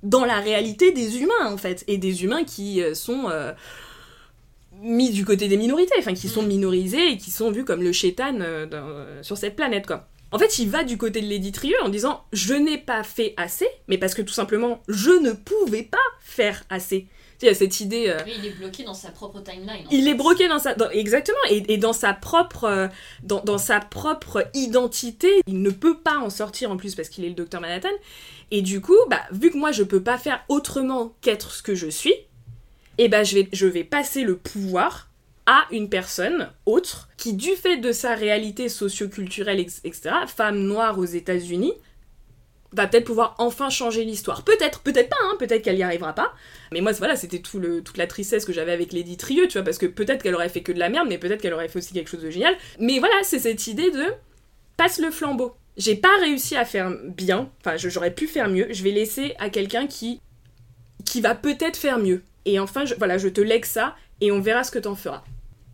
[0.06, 3.52] dans la réalité des humains en fait, et des humains qui euh, sont euh,
[4.82, 7.92] mis du côté des minorités, enfin qui sont minorisés et qui sont vus comme le
[7.92, 10.06] chétan euh, dans- sur cette planète quoi.
[10.32, 13.32] En fait, il va du côté de Lady Trieux en disant je n'ai pas fait
[13.36, 17.06] assez, mais parce que tout simplement je ne pouvais pas faire assez.
[17.38, 18.04] Tu sais, Il y a cette idée.
[18.08, 19.84] euh, il est bloqué dans sa propre timeline.
[19.90, 20.10] il fait.
[20.10, 22.88] est bloqué dans sa dans- exactement et, et dans sa propre
[23.22, 27.24] dans, dans sa propre identité il ne peut pas en sortir en plus parce qu'il
[27.24, 27.90] est le docteur Manhattan
[28.50, 31.74] et du coup bah vu que moi je peux pas faire autrement qu'être ce que
[31.74, 32.14] je suis
[32.98, 35.10] et bah je vais je vais passer le pouvoir
[35.46, 41.04] à une personne autre qui du fait de sa réalité socio-culturelle etc femme noire aux
[41.04, 41.74] États-Unis
[42.72, 44.42] va peut-être pouvoir enfin changer l'histoire.
[44.42, 46.34] Peut-être, peut-être pas, hein, peut-être qu'elle y arrivera pas.
[46.72, 49.54] Mais moi, voilà, c'était tout le, toute la tristesse que j'avais avec Lady Trieux, tu
[49.54, 51.68] vois, parce que peut-être qu'elle aurait fait que de la merde, mais peut-être qu'elle aurait
[51.68, 52.54] fait aussi quelque chose de génial.
[52.78, 54.04] Mais voilà, c'est cette idée de
[54.76, 55.54] passe le flambeau.
[55.76, 59.50] J'ai pas réussi à faire bien, enfin, j'aurais pu faire mieux, je vais laisser à
[59.50, 60.20] quelqu'un qui,
[61.04, 62.22] qui va peut-être faire mieux.
[62.46, 65.22] Et enfin, je, voilà, je te lègue ça, et on verra ce que t'en feras.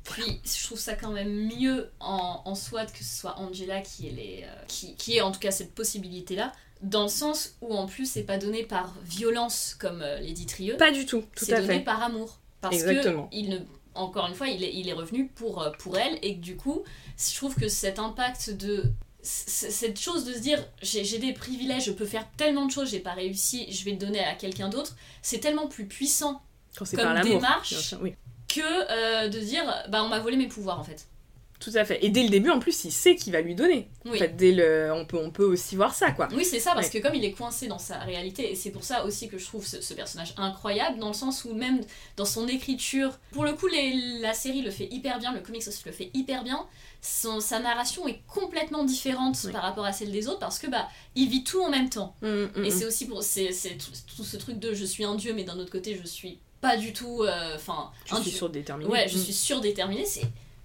[0.04, 4.08] Puis je trouve ça quand même mieux en, en soi que ce soit Angela qui
[4.08, 7.72] ait, les, euh, qui, qui ait en tout cas cette possibilité-là, dans le sens où
[7.76, 11.44] en plus c'est pas donné par violence comme euh, Lady Trieux, Pas du tout, tout
[11.44, 11.84] c'est à donné fait.
[11.84, 12.40] par amour.
[12.60, 13.28] Parce Exactement.
[13.28, 13.58] que il ne,
[13.94, 16.56] encore une fois, il est, il est revenu pour, euh, pour elle et que du
[16.56, 16.82] coup,
[17.16, 18.84] je trouve que cet impact de
[19.22, 23.00] cette chose de se dire j'ai des privilèges, je peux faire tellement de choses, j'ai
[23.00, 26.42] pas réussi, je vais le donner à quelqu'un d'autre, c'est tellement plus puissant
[26.76, 27.70] comme démarche.
[27.70, 28.14] bien sûr, oui.
[28.48, 31.06] que euh, de dire bah on m'a volé mes pouvoirs en fait.
[31.62, 32.04] Tout à fait.
[32.04, 33.88] Et dès le début, en plus, il sait qu'il va lui donner.
[34.04, 34.16] Oui.
[34.16, 34.90] En fait, dès le...
[34.92, 36.28] on, peut, on peut aussi voir ça, quoi.
[36.34, 38.82] Oui, c'est ça, parce que comme il est coincé dans sa réalité, et c'est pour
[38.82, 41.80] ça aussi que je trouve ce, ce personnage incroyable, dans le sens où même
[42.16, 45.62] dans son écriture, pour le coup, les- la série le fait hyper bien, le comics
[45.68, 46.66] aussi le fait hyper bien,
[47.00, 49.52] son, sa narration est complètement différente Oui.
[49.52, 52.14] par rapport à celle des autres, parce que bah, il vit tout en même temps.
[52.22, 52.70] Mm, mm, Et mm.
[52.70, 53.22] c'est aussi pour.
[53.22, 56.06] C'est tout, tout ce truc de je suis un dieu, mais d'un autre côté, je
[56.06, 57.22] suis pas du tout.
[57.22, 58.90] euh, Enfin, Je un suis surdéterminée.
[58.90, 59.20] Ouais, je Mm.
[59.20, 60.22] suis surdéterminée, c'est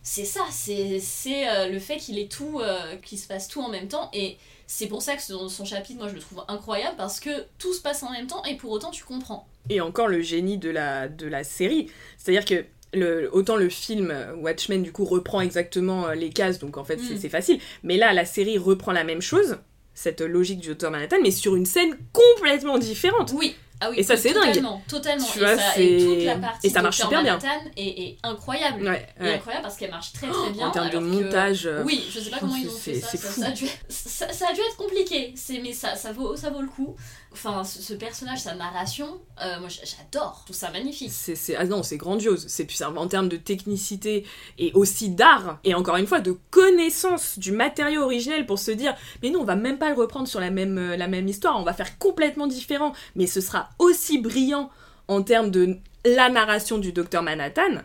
[0.10, 3.60] c'est ça, c'est c'est, euh, le fait qu'il ait tout, euh, qu'il se passe tout
[3.62, 6.46] en même temps, et c'est pour ça que son, son chapitre, moi je le trouve
[6.48, 7.30] incroyable, parce que
[7.60, 9.46] tout se passe en même temps, et pour autant tu comprends.
[9.70, 11.92] Et encore le génie de la, de la série.
[12.18, 12.66] C'est-à-dire que
[12.98, 17.00] le, autant le film Watchmen, du coup, reprend exactement euh, les cases, donc en fait,
[17.00, 17.20] c'est Mm.
[17.20, 17.60] c'est facile.
[17.84, 19.58] Mais là, la série reprend la même chose,
[19.94, 23.34] cette logique du Docteur Manhattan, mais sur une scène complètement différente.
[23.36, 24.54] Oui, Ah oui, Et ça, c'est dingue.
[24.88, 27.38] totalement, Tu et, vois, ça, et toute la partie et ça marche super bien.
[27.38, 28.82] Manhattan est, est incroyable.
[28.84, 29.34] Ouais, ouais.
[29.36, 30.68] incroyable parce qu'elle marche très très bien.
[30.68, 31.68] en termes de que- montage.
[31.68, 33.16] euh, Oui, je sais pas comment ils ont fait ça.
[33.18, 36.50] Ça, ça a dû, ça- ça a dû être compliqué, mais ça, ça, vaut, ça
[36.50, 36.96] vaut le coup.
[37.34, 41.12] Enfin, ce, ce personnage, sa narration, euh, moi j'adore, trouve ça magnifique.
[41.12, 42.46] C'est, ah non, c'est grandiose.
[42.48, 44.26] C'est en termes de technicité
[44.58, 48.96] et aussi d'art et encore une fois de connaissance du matériau originel pour se dire
[49.22, 51.60] mais non, on va même pas le reprendre sur la même euh, la même histoire,
[51.60, 54.70] on va faire complètement différent, mais ce sera aussi brillant
[55.08, 57.82] en termes de la narration du docteur Manhattan.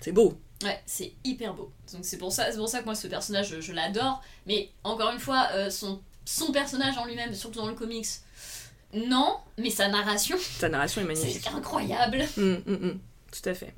[0.00, 0.40] C'est beau.
[0.62, 1.72] Ouais, c'est hyper beau.
[1.92, 4.22] Donc c'est pour ça, c'est pour ça que moi ce personnage, je, je l'adore.
[4.46, 8.06] Mais encore une fois, euh, son, son personnage en lui-même, surtout dans le comics,
[8.94, 11.42] non, mais sa narration, Sa narration est magnifique.
[11.44, 12.24] c'est incroyable.
[12.36, 12.98] Mm, mm, mm.
[13.32, 13.74] Tout à fait.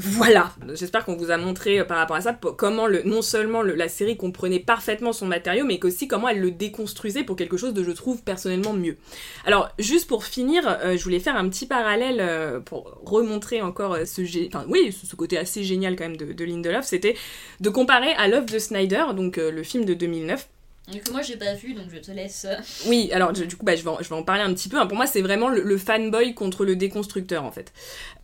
[0.00, 3.62] Voilà, j'espère qu'on vous a montré euh, par rapport à ça comment le, non seulement
[3.62, 7.56] le- la série comprenait parfaitement son matériau, mais qu'aussi comment elle le déconstruisait pour quelque
[7.56, 8.96] chose de, je trouve, personnellement mieux.
[9.44, 13.96] Alors, juste pour finir, euh, je voulais faire un petit parallèle euh, pour remontrer encore
[14.06, 17.16] ce, enfin, oui, ce côté assez génial quand même de, de Lindelof, c'était
[17.58, 20.48] de comparer à l'œuvre de Snyder, donc le film de 2009,
[20.92, 22.46] Donc moi j'ai pas vu, donc je te laisse.
[22.86, 24.78] oui, alors du coup, bah, je, vais en, je vais en parler un petit peu.
[24.78, 24.86] hein.
[24.86, 27.72] Pour moi, c'est vraiment le, fanboy contre le déconstructeur, en fait.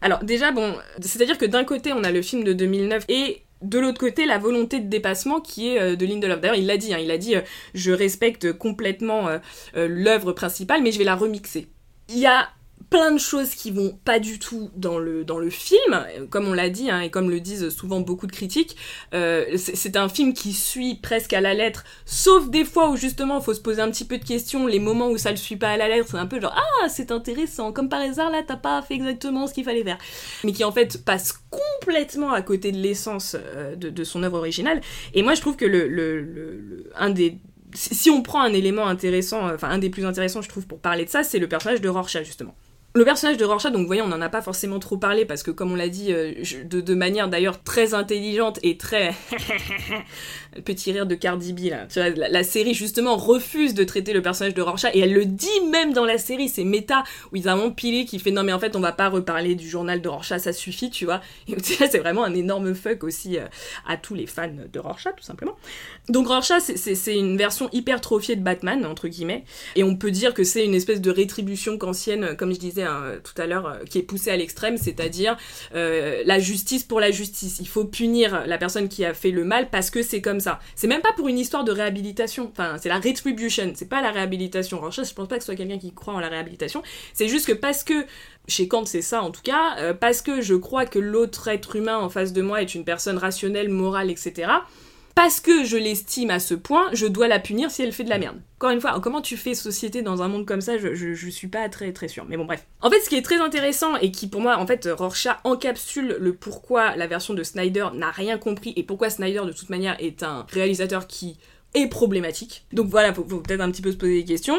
[0.01, 3.79] Alors déjà, bon, c'est-à-dire que d'un côté, on a le film de 2009 et de
[3.79, 6.41] l'autre côté, la volonté de dépassement qui est euh, de Lindelof.
[6.41, 7.41] D'ailleurs, il l'a dit, hein, il a dit, euh,
[7.75, 9.39] je respecte complètement euh,
[9.75, 11.69] l'œuvre principale, mais je vais la remixer.
[12.11, 12.49] Il y a
[12.91, 16.47] plein de choses qui vont pas du tout dans le, dans le film, euh, comme
[16.47, 18.76] on l'a dit, hein, et comme le disent souvent beaucoup de critiques,
[19.14, 23.39] euh, c'est un film qui suit presque à la lettre Sauf des fois où justement
[23.39, 25.57] il faut se poser un petit peu de questions, les moments où ça le suit
[25.57, 28.43] pas à la lettre, c'est un peu genre ah c'est intéressant, comme par hasard là
[28.47, 29.99] t'as pas fait exactement ce qu'il fallait faire.
[30.45, 34.80] Mais qui en fait passe complètement à côté de l'essence euh, de, son œuvre originale.
[35.14, 37.39] Et moi je trouve que le, le, un des
[37.74, 41.05] si on prend un élément intéressant, enfin un des plus intéressants je trouve pour parler
[41.05, 42.55] de ça, c'est le personnage de Rorschach justement.
[42.97, 45.43] Le personnage de Rorschach, donc vous voyez, on n'en a pas forcément trop parlé parce
[45.43, 46.33] que, comme on l'a dit, euh,
[46.65, 49.13] de manière d'ailleurs très intelligente et très
[50.65, 51.87] petit rire de Cardi B là.
[51.87, 55.25] Tu vois, la, série justement refuse de traiter le personnage de Rorschach et elle le
[55.25, 58.53] dit même dans la série, c'est méta où ils ont pilé qui fait non mais
[58.53, 61.21] en fait on va pas reparler du journal de Rorschach, ça suffit, tu vois.
[61.49, 63.47] Et c'est vraiment un énorme fuck aussi euh,
[63.87, 65.57] à tous les fans de Rorschach tout simplement.
[66.09, 69.45] Donc Rorschach c'est- une version hypertrophiée de Batman entre guillemets
[69.77, 73.15] et on peut dire que c'est une espèce de rétribution kantienne comme je disais hein,
[73.23, 75.37] tout à l'heure euh, qui est poussée à l'extrême, c'est-à-dire
[75.75, 77.59] euh, la justice pour la justice.
[77.61, 80.41] Il faut punir la personne qui a fait le mal parce que c'est comme
[80.75, 82.51] C'est même pas pour une histoire de réhabilitation.
[82.51, 83.73] Enfin, c'est la retribution.
[83.75, 84.81] C'est pas la réhabilitation.
[84.81, 86.83] Rorschach, je pense pas que ce soit quelqu'un qui croit en la réhabilitation.
[87.13, 88.07] C'est juste que parce que
[88.49, 91.77] chez Kant, c'est ça en tout cas, euh, parce que je crois que l'autre être
[91.77, 94.51] humain en face de moi est une personne rationnelle, morale, etc.
[95.15, 98.11] Parce que je l'estime à ce point, je dois la punir si elle fait de
[98.11, 98.41] la merde.
[98.57, 101.47] Encore une fois, comment tu fais société dans un monde comme ça, je, je, suis
[101.47, 102.25] pas très très sûre.
[102.29, 102.67] Mais bon, bref.
[102.81, 106.17] En fait, ce qui est très intéressant et qui pour moi, en fait, Rorschach encapsule
[106.19, 109.97] le pourquoi la version de Snyder n'a rien compris et pourquoi Snyder, de toute manière,
[110.01, 111.39] est un réalisateur qui
[111.75, 112.67] est problématique.
[112.73, 114.59] Donc voilà, faut, faut peut-être un petit peu se poser des questions.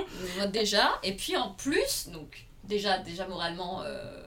[0.53, 4.21] Déjà, et puis en plus, donc déjà, déjà moralement, euh,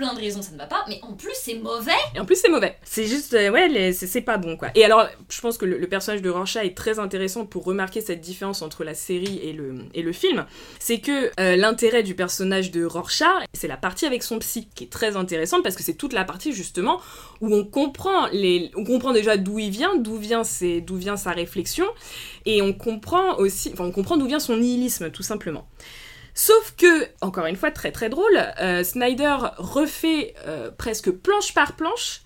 [0.00, 1.92] plein de raisons ça ne va pas, mais en plus c'est mauvais.
[2.14, 2.76] Et en plus, c'est mauvais.
[2.84, 4.68] C'est juste, euh, ouais, c'est pas bon, quoi.
[4.74, 8.22] Et alors, je pense que le, personnage de Rorschach est très intéressant pour remarquer cette
[8.22, 10.46] différence entre la série et le, et le film.
[10.78, 14.84] C'est que euh, l'intérêt du personnage de Rorschach, c'est la partie avec son psy, qui
[14.84, 17.02] est très intéressante parce que c'est toute la partie, justement,
[17.42, 21.84] où on comprend, les, on comprend déjà d'où il vient, d'où vient, vient sa réflexion,
[22.46, 25.68] et on comprend aussi, enfin, on comprend d'où vient son nihilisme, tout simplement.
[26.34, 31.76] Sauf que, encore une fois, très très drôle, euh, Snyder refait euh, presque planche par
[31.76, 32.22] planche,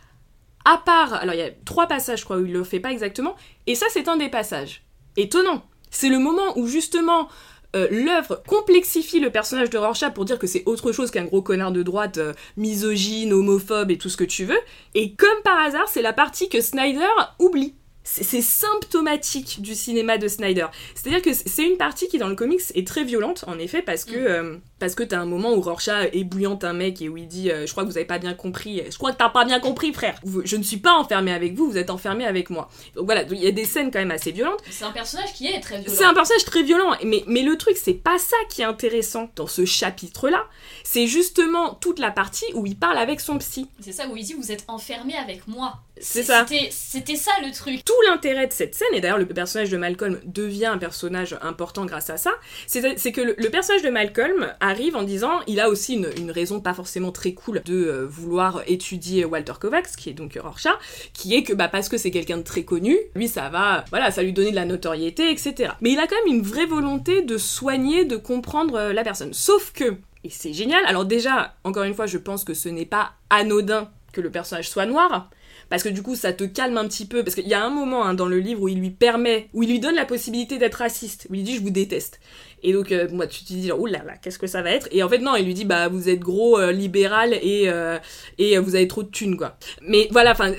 [0.64, 2.92] à part, alors il y a trois passages, je crois, où il le fait pas
[2.92, 3.36] exactement,
[3.66, 4.82] et ça c'est un des passages.
[5.16, 5.64] Étonnant.
[5.90, 7.28] C'est le moment où justement
[7.76, 11.42] euh, l'œuvre complexifie le personnage de Rorschach pour dire que c'est autre chose qu'un gros
[11.42, 12.18] connard de droite,
[12.56, 14.60] misogyne, homophobe et tout ce que tu veux,
[14.94, 17.06] et comme par hasard, c'est la partie que Snyder
[17.38, 17.74] oublie.
[18.04, 20.66] C'est symptomatique du cinéma de Snyder.
[20.94, 24.04] C'est-à-dire que c'est une partie qui dans le comics est très violente, en effet, parce
[24.04, 27.26] que euh, parce que t'as un moment où Rorschach ébouillante un mec et où il
[27.26, 29.46] dit euh, je crois que vous avez pas bien compris, je crois que t'as pas
[29.46, 30.20] bien compris frère.
[30.44, 32.68] Je ne suis pas enfermé avec vous, vous êtes enfermé avec moi.
[32.94, 34.60] Donc voilà, il y a des scènes quand même assez violentes.
[34.70, 35.94] C'est un personnage qui est très violent.
[35.96, 39.30] C'est un personnage très violent, mais, mais le truc, c'est pas ça qui est intéressant
[39.36, 40.44] dans ce chapitre-là.
[40.82, 43.68] C'est justement toute la partie où il parle avec son psy.
[43.80, 45.76] C'est ça où il dit vous êtes enfermé avec moi.
[46.00, 46.44] C'est ça.
[46.46, 47.84] C'était- ça le truc.
[47.84, 51.86] Tout l'intérêt de cette scène, et d'ailleurs le personnage de Malcolm devient un personnage important
[51.86, 52.32] grâce à ça,
[52.66, 55.94] c'est c'est que le, le personnage de Malcolm a arrive en disant, il a aussi
[55.94, 60.36] une, raison pas forcément très cool de euh, vouloir étudier Walter Kovacs, qui est donc
[60.42, 60.74] Rorschach,
[61.12, 64.10] qui est que bah parce que c'est quelqu'un de très connu, lui ça va, voilà,
[64.10, 65.72] ça lui donner de la notoriété, etc.
[65.80, 69.32] Mais il a quand même une vraie volonté de soigner, de comprendre euh, la personne.
[69.32, 72.86] Sauf que, et c'est génial, alors déjà, encore une fois, je pense que ce n'est
[72.86, 75.30] pas anodin que le personnage soit noir,
[75.68, 77.22] parce que du coup ça te calme un petit peu.
[77.22, 79.62] Parce qu'il y a un moment hein, dans le livre où il lui permet où
[79.62, 82.20] il lui donne la possibilité d'être raciste où il dit je vous déteste.
[82.62, 84.88] Et donc euh, moi tu te dis oh là là qu'est-ce que ça va être?
[84.90, 87.98] Et en fait non il lui dit bah vous êtes gros euh, libéral et euh,
[88.38, 89.56] et vous avez trop de thunes quoi.
[89.82, 90.52] Mais voilà enfin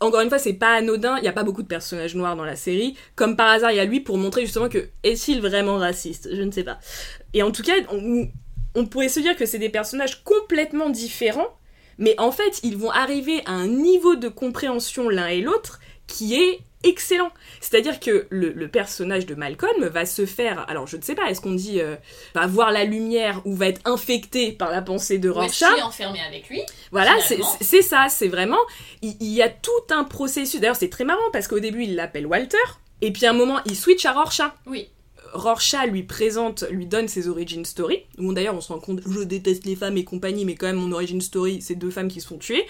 [0.00, 1.18] encore une fois c'est pas anodin.
[1.18, 2.96] Il y a pas beaucoup de personnages noirs dans la série.
[3.14, 6.28] Comme par hasard il y a lui pour montrer justement que est-il vraiment raciste?
[6.32, 6.78] Je ne sais pas.
[7.34, 7.74] Et en tout cas
[8.76, 11.56] on pourrait se dire que c'est des personnages complètement différents
[11.98, 16.34] mais en fait, ils vont arriver à un niveau de compréhension l'un et l'autre qui
[16.34, 17.30] est excellent.
[17.60, 21.40] C'est-à-dire que le, personnage de Malcolm va se faire, alors je ne sais pas, est-ce
[21.40, 21.96] qu'on dit euh,
[22.34, 26.20] va voir la lumière ou va être infecté par la pensée de Rorschach Ou enfermé
[26.20, 26.60] avec lui.
[26.92, 27.16] Voilà,
[27.60, 28.60] c'est ça, c'est vraiment,
[29.02, 30.60] il, il, y a tout un processus.
[30.60, 32.56] D'ailleurs, c'est très marrant parce qu'au début, il l'appelle Walter,
[33.00, 34.52] et puis à un moment, il switch à Rorschach.
[34.66, 34.88] Oui.
[35.32, 39.20] Rorschach lui présente, lui donne ses origin story, où d'ailleurs on se rend compte, je
[39.20, 42.20] déteste les femmes et compagnie, mais quand même mon origin story, c'est deux femmes qui
[42.20, 42.64] se font tuer.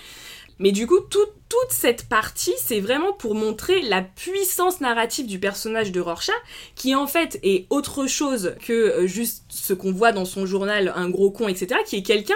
[0.58, 5.92] Mais du coup, toute cette partie, c'est vraiment pour montrer la puissance narrative du personnage
[5.92, 6.34] de Rorschach,
[6.74, 10.92] qui en fait est autre chose que euh, juste ce qu'on voit dans son journal,
[10.96, 12.34] un gros con, etc., qui est quelqu'un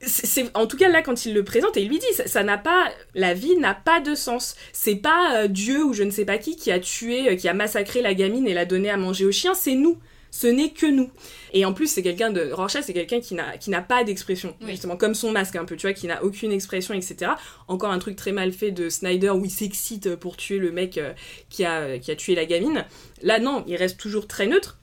[0.00, 2.58] c'est en tout cas là quand il le présente et il lui dit ça n'a
[2.58, 4.56] pas la vie n'a pas de sens.
[4.72, 7.48] C'est pas euh, Dieu ou je ne sais pas qui qui a tué euh, qui
[7.48, 9.54] a massacré la gamine et l'a donné à manger aux chiens.
[9.54, 9.98] C'est nous.
[10.30, 11.10] Ce n'est que nous.
[11.52, 14.56] Et en plus c'est quelqu'un de Rorschach c'est quelqu'un qui n'a qui n'a pas d'expression
[14.66, 17.32] justement comme son masque un peu tu vois qui n'a aucune expression etc
[17.68, 20.98] encore un truc très mal fait de Snyder où il s'excite pour tuer le mec
[20.98, 21.12] euh,
[21.50, 22.84] qui a qui a tué la gamine.
[23.22, 24.78] Là non il reste toujours très neutre.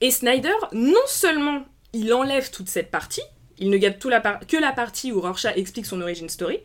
[0.00, 3.22] Et Snyder non seulement il enlève toute cette partie
[3.58, 6.60] il ne garde que la partie où Rorschach explique son origin story,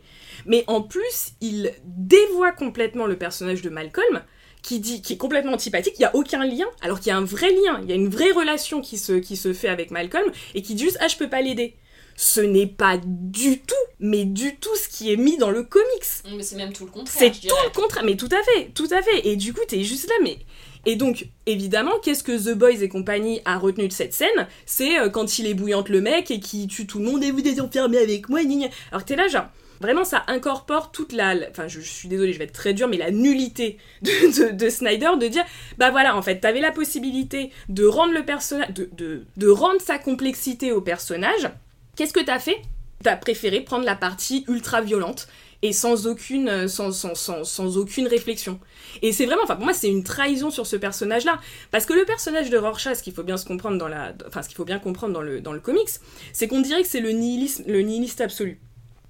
[0.46, 4.22] mais en plus, il dévoie complètement le personnage de Malcolm,
[4.62, 7.16] qui dit qui est complètement antipathique, il n'y a aucun lien, alors qu'il y a
[7.16, 9.90] un vrai lien, il y a une vraie relation qui se, qui se fait avec
[9.90, 11.76] Malcolm, et qui dit juste «Ah, je peux pas l'aider».
[12.14, 16.04] Ce n'est pas du tout, mais du tout ce qui est mis dans le comics.
[16.36, 17.16] Mais c'est même tout le contraire.
[17.18, 19.26] C'est tout le contraire, mais tout à fait, tout à fait.
[19.26, 20.38] Et du coup, t'es juste là, mais
[20.84, 24.48] et donc, évidemment, qu'est-ce que The Boys et compagnie a retenu de cette scène?
[24.66, 27.30] C'est euh, quand il est bouillante le mec et qui tue tout le monde et
[27.30, 29.46] vous êtes avec moi, gna Alors t'es là, genre,
[29.80, 32.96] vraiment ça incorpore toute la, enfin je, suis désolée je vais être très dur mais
[32.96, 35.44] la nullité de, Snyder de dire
[35.76, 40.72] bah voilà en fait t'avais la possibilité de rendre le personnage de, rendre sa complexité
[40.72, 41.50] au personnage.
[41.96, 42.62] Qu'est-ce que t'as fait?
[43.02, 45.28] T'as préféré prendre la partie ultra violente
[45.62, 48.58] et sans aucune, euh, sans, sans, sans, aucune réflexion.
[49.00, 51.40] Et c'est vraiment, enfin pour moi c'est une trahison sur ce personnage-là,
[51.70, 54.42] parce que le personnage de Rorschach, ce qu'il faut bien se comprendre dans la, enfin
[54.42, 55.88] ce qu'il faut bien comprendre dans le, dans le comics,
[56.32, 58.60] c'est qu'on dirait que c'est le nihilisme, le nihiliste absolu.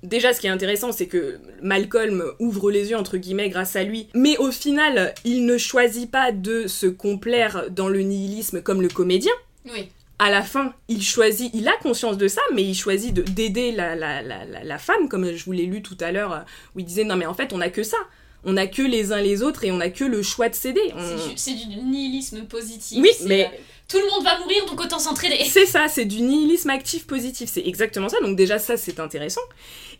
[0.03, 3.85] Déjà, ce qui est intéressant, c'est que Malcolm ouvre les yeux, entre guillemets, grâce à
[3.85, 4.09] lui.
[4.15, 8.89] Mais au final, il ne choisit pas de se complaire dans le nihilisme comme le
[8.89, 9.31] comédien.
[9.65, 9.91] Oui
[10.23, 13.97] à la fin, il choisit, il a conscience de ça, mais il choisit d'aider la,
[13.97, 16.45] la, la, la, femme, comme je vous l'ai lu tout à l'heure,
[16.77, 17.97] où il disait non mais en fait on a que ça,
[18.45, 20.95] on a que les uns les autres et on a que le choix de céder.
[21.35, 22.99] C'est du, nihilisme positif.
[23.03, 23.59] Oui, mais euh,
[23.89, 25.45] tout le monde va mourir donc autant s'entraider.
[25.45, 28.21] C'est ça, c'est du nihilisme actif positif, c'est exactement ça.
[28.23, 29.43] Donc déjà ça c'est intéressant.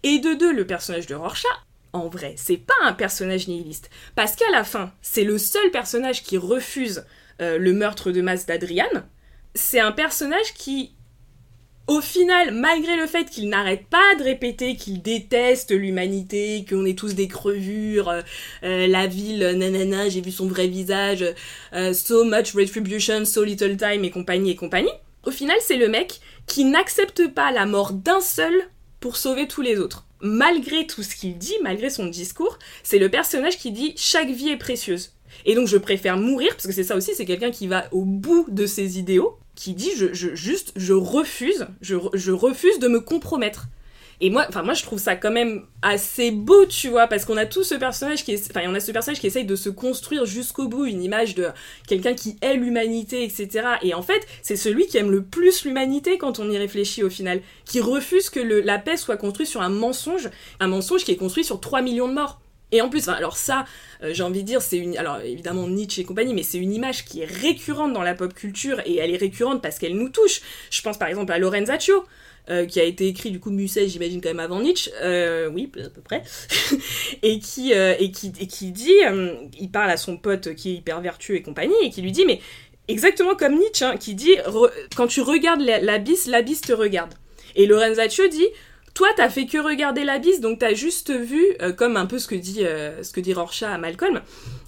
[0.05, 1.51] Et de deux, le personnage de Rorschach,
[1.93, 6.23] en vrai, c'est pas un personnage nihiliste, parce qu'à la fin, c'est le seul personnage
[6.23, 7.05] qui refuse
[7.41, 8.87] euh, le meurtre de masse d'Adrian
[9.55, 10.95] c'est un personnage qui,
[11.87, 16.99] au final, malgré le fait qu'il n'arrête pas de répéter qu'il déteste l'humanité, qu'on est
[16.99, 18.23] tous des crevures, euh,
[18.63, 21.25] euh, la ville, nanana, j'ai vu son vrai visage,
[21.73, 24.93] euh, so much retribution, so little time et compagnie et compagnie,
[25.25, 28.55] au final, c'est le mec qui n'accepte pas la mort d'un seul
[29.01, 30.07] pour sauver tous les autres.
[30.21, 34.51] Malgré tout ce qu'il dit, malgré son discours, c'est le personnage qui dit chaque vie
[34.51, 35.13] est précieuse.
[35.45, 38.05] Et donc je préfère mourir, parce que c'est ça aussi, c'est quelqu'un qui va au
[38.05, 42.89] bout de ses idéaux, qui dit je, je juste je refuse, je, je, refuse de
[42.89, 43.69] me compromettre.
[44.21, 47.37] Et moi, enfin moi je trouve ça quand même assez beau, tu vois, parce qu'on
[47.37, 50.27] a tout ce personnage qui, enfin on a ce personnage qui essaye de se construire
[50.27, 51.47] jusqu'au bout une image de
[51.87, 53.67] quelqu'un qui est l'humanité, etc.
[53.83, 57.11] Et en fait, c'est celui qui aime le plus l'humanité quand on y réfléchit au
[57.11, 61.13] final, qui refuse que le, la paix soit construite sur un mensonge, un mensonge qui
[61.13, 62.42] est construit sur 3 millions de morts.
[62.73, 63.67] Et en plus, alors ça,
[64.03, 64.97] euh, j'ai envie de dire, c'est une.
[64.97, 68.35] Alors évidemment, Nietzsche et compagnie, mais c'est une image qui est récurrente dans la pop
[68.35, 70.41] culture et elle est récurrente parce qu'elle nous touche.
[70.71, 72.05] Je pense par exemple à Lorenzaccio.
[72.51, 75.71] Euh, qui a été écrit du coup Musset j'imagine quand même avant Nietzsche euh, oui
[75.77, 76.25] à peu près
[77.23, 78.97] et qui et qui et qui dit
[79.61, 82.27] il parle à son pote qui est hyper vertueux et compagnie et qui lui dit
[82.27, 82.41] mais
[82.89, 84.35] exactement comme Nietzsche, hein, qui dit
[84.97, 87.15] quand tu regardes l'abysse, l'abysse te regarde.
[87.55, 88.49] Et Lorenzaccio dit
[88.95, 92.27] toi, t'as fait que regarder l'abysse, donc t'as juste vu, euh, comme un peu ce
[92.27, 94.21] que dit, euh, ce que dit Rorschach à Malcolm,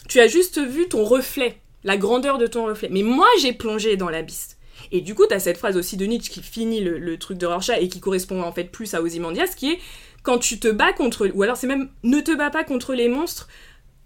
[0.08, 2.88] tu as juste vu ton reflet, la grandeur de ton reflet.
[2.90, 4.56] Mais moi, j'ai plongé dans l'abysse.
[4.92, 7.78] Et du coup, t'as cette phrase aussi de Nietzsche qui finit le, truc de Rorschach
[7.80, 9.78] et qui correspond en fait plus à Ozymandias, qui est
[10.22, 13.08] quand tu te bats contre, ou alors c'est même ne te bats pas contre les
[13.08, 13.48] monstres.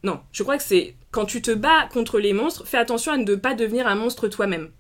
[0.03, 3.17] Non, je crois que c'est quand tu te bats contre les monstres, fais attention à
[3.17, 4.71] ne pas devenir un monstre toi-même.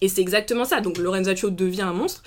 [0.00, 0.80] Et c'est exactement ça.
[0.80, 2.22] Donc Lorenzaccio devient un monstre,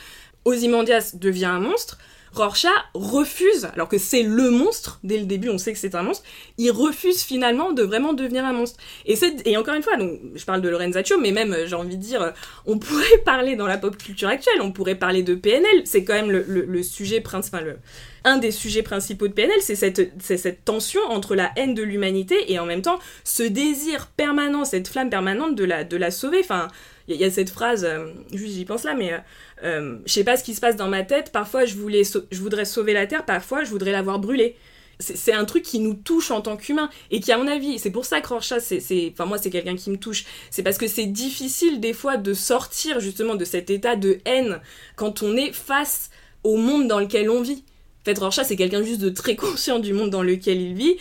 [0.45, 1.97] Ozymandias devient un monstre.
[2.37, 6.03] Rorschach refuse, alors que c'est le monstre, dès le début on sait que c'est un
[6.03, 6.23] monstre,
[6.57, 8.79] il refuse finalement de vraiment devenir un monstre.
[9.05, 9.15] Et,
[9.45, 9.93] et encore une fois,
[10.35, 12.33] je parle de Lorenzaccio, mais même j'ai envie de dire,
[12.65, 16.13] on pourrait parler dans la pop culture actuelle, on pourrait parler de PNL, c'est quand
[16.13, 17.79] même le, sujet principal,
[18.23, 22.59] un des sujets principaux de PNL, c'est cette, tension entre la haine de l'humanité et
[22.59, 26.39] en même temps ce désir permanent, cette flamme permanente de la, sauver.
[26.39, 26.67] Enfin,
[27.07, 29.17] il y, a cette phrase, euh, j'y pense là, mais euh,
[29.63, 31.31] euh, je sais pas ce qui se passe dans ma tête.
[31.31, 34.55] Parfois, je, voulais je voudrais sauver la Terre, parfois, je voudrais l'avoir brûlée.
[34.99, 37.91] C'est un truc qui nous touche en tant qu'humain et qui, à mon avis, c'est
[37.91, 40.25] pour ça que Rorschach, c'est, enfin moi, c'est quelqu'un qui me touche.
[40.49, 44.59] C'est parce que c'est difficile des fois de sortir justement de cet état de haine
[44.95, 46.09] quand on est face
[46.43, 47.63] au monde dans lequel on vit.
[48.01, 50.97] En fait, Rorschach, c'est quelqu'un juste de très conscient du monde dans lequel il vit.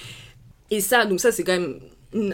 [0.70, 1.80] Et ça, donc ça, c'est quand même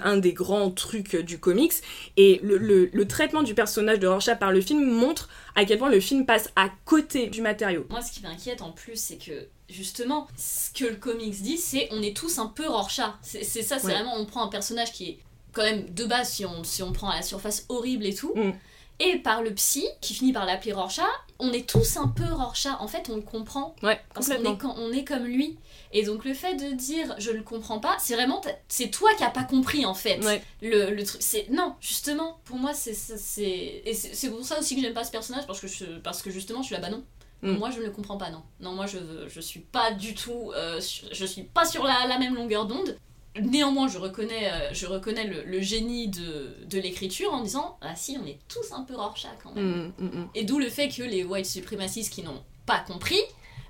[0.03, 1.75] un des grands trucs du comics.
[2.17, 6.01] Et le, traitement du personnage de Rorschach par le film montre à quel point le
[6.01, 7.87] film passe à côté du matériau.
[7.91, 11.89] Moi, ce qui m'inquiète en plus, c'est que justement, ce que le comics dit, c'est
[11.91, 13.13] on est tous un peu Rorschach.
[13.23, 15.19] C'est ça, c'est vraiment, on prend un personnage qui est
[15.53, 18.33] quand même de base, si on, si on prend à la surface horrible et tout.
[18.35, 18.53] Mm.
[19.01, 21.05] Et par le psy, qui finit par l'appeler Rorschach,
[21.43, 22.81] on est tous un peu Rorschach.
[22.81, 23.75] En fait, on le comprend.
[23.83, 25.59] Ouais, parce qu'on est, on est comme lui.
[25.93, 29.25] Et donc le fait de dire je ne comprends pas, c'est vraiment c'est toi qui
[29.25, 30.21] as pas compris en fait.
[30.63, 34.75] Le, le truc c'est non, justement, pour moi c'est c'est et c'est pour ça aussi
[34.75, 36.89] que j'aime pas ce personnage parce que je, parce que justement je suis là bah
[36.89, 37.05] non.
[37.43, 37.59] Mm.
[37.59, 38.43] Moi je ne le comprends pas non.
[38.61, 40.81] Non, moi je je suis pas du tout euh,
[41.13, 42.97] je suis pas sur la, la même longueur d'onde.
[43.41, 48.19] Néanmoins, je reconnais, euh, je reconnais le, génie de, de l'écriture en disant Ah si,
[48.23, 49.93] on est tous un peu Rorschach quand même.
[49.99, 53.21] Mm, mm, et d'où le fait que les white suprémacistes qui n'ont pas compris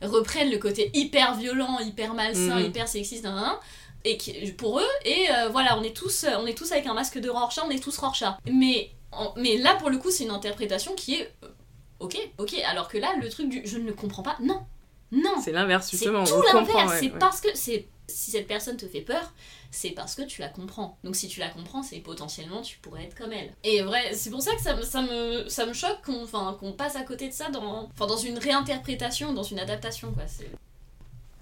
[0.00, 3.24] reprennent le côté hyper violent, hyper malsain, hyper sexiste,
[4.04, 4.18] et
[4.58, 7.30] pour eux, et euh, voilà, on est, tous, on est tous avec un masque de
[7.30, 8.34] Rorschach, on est tous Rorschach.
[8.50, 8.90] Mais,
[9.36, 11.48] mais là, pour le coup, c'est une interprétation qui est euh,
[12.00, 14.60] ok, ok, alors que là, le truc du je ne le comprends pas, non,
[15.12, 15.40] non.
[15.42, 16.24] C'est l'inverse, justement.
[16.24, 19.32] C'est tout l'inverse, c'est parce que c'est si cette personne te fait peur,
[19.70, 20.98] c'est parce que tu la comprends.
[21.04, 23.54] Donc si tu la comprends, c'est potentiellement tu pourrais être comme elle.
[23.64, 26.96] Et vrai, c'est pour ça que ça, ça, me, ça me choque qu'on qu'on passe
[26.96, 30.12] à côté de ça dans, dans une réinterprétation, dans une adaptation.
[30.12, 30.24] Quoi.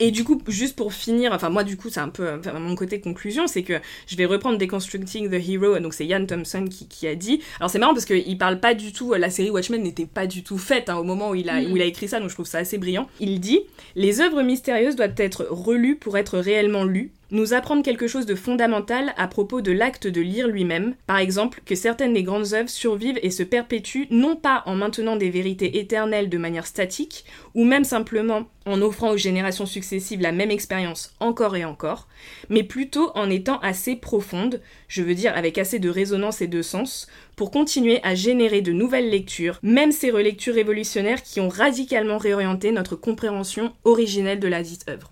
[0.03, 3.01] Et du coup, juste pour finir, enfin moi du coup c'est un peu mon côté
[3.01, 3.75] conclusion, c'est que
[4.07, 7.41] je vais reprendre Deconstructing the Hero, donc c'est Ian Thompson qui, qui, a dit.
[7.59, 10.43] Alors c'est marrant parce qu'il parle pas du tout, la série Watchmen n'était pas du
[10.43, 12.35] tout faite hein, au moment où il, a, où il a écrit ça, donc je
[12.35, 13.09] trouve ça assez brillant.
[13.21, 13.61] Il dit
[13.95, 18.35] Les œuvres mystérieuses doivent être relues pour être réellement lues nous apprendre quelque chose de
[18.35, 22.69] fondamental à propos de l'acte de lire lui-même, par exemple que certaines des grandes œuvres
[22.69, 27.25] survivent et se perpétuent non pas en maintenant des vérités éternelles de manière statique,
[27.55, 32.09] ou même simplement en offrant aux générations successives la même expérience encore et encore,
[32.49, 36.63] mais plutôt en étant assez profondes, je veux dire avec assez de résonance et de
[36.63, 37.07] sens,
[37.37, 42.73] pour continuer à générer de nouvelles lectures, même ces relectures révolutionnaires qui ont radicalement réorienté
[42.73, 45.11] notre compréhension originelle de la dite œuvre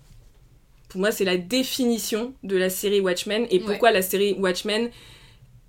[0.89, 4.89] pour moi, c'est la définition de la série Watchmen et pourquoi la série Watchmen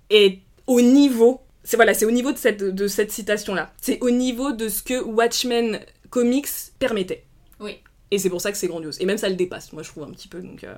[0.09, 1.41] est au niveau.
[1.63, 3.71] C'est voilà, c'est au niveau de cette, de cette citation-là.
[3.79, 6.49] C'est au niveau de ce que Watchmen Comics
[6.79, 7.23] permettait.
[7.59, 7.77] Oui.
[8.09, 8.99] Et c'est pour ça que c'est grandiose.
[8.99, 10.41] Et même ça le dépasse, moi je trouve un petit peu.
[10.41, 10.75] Donc euh,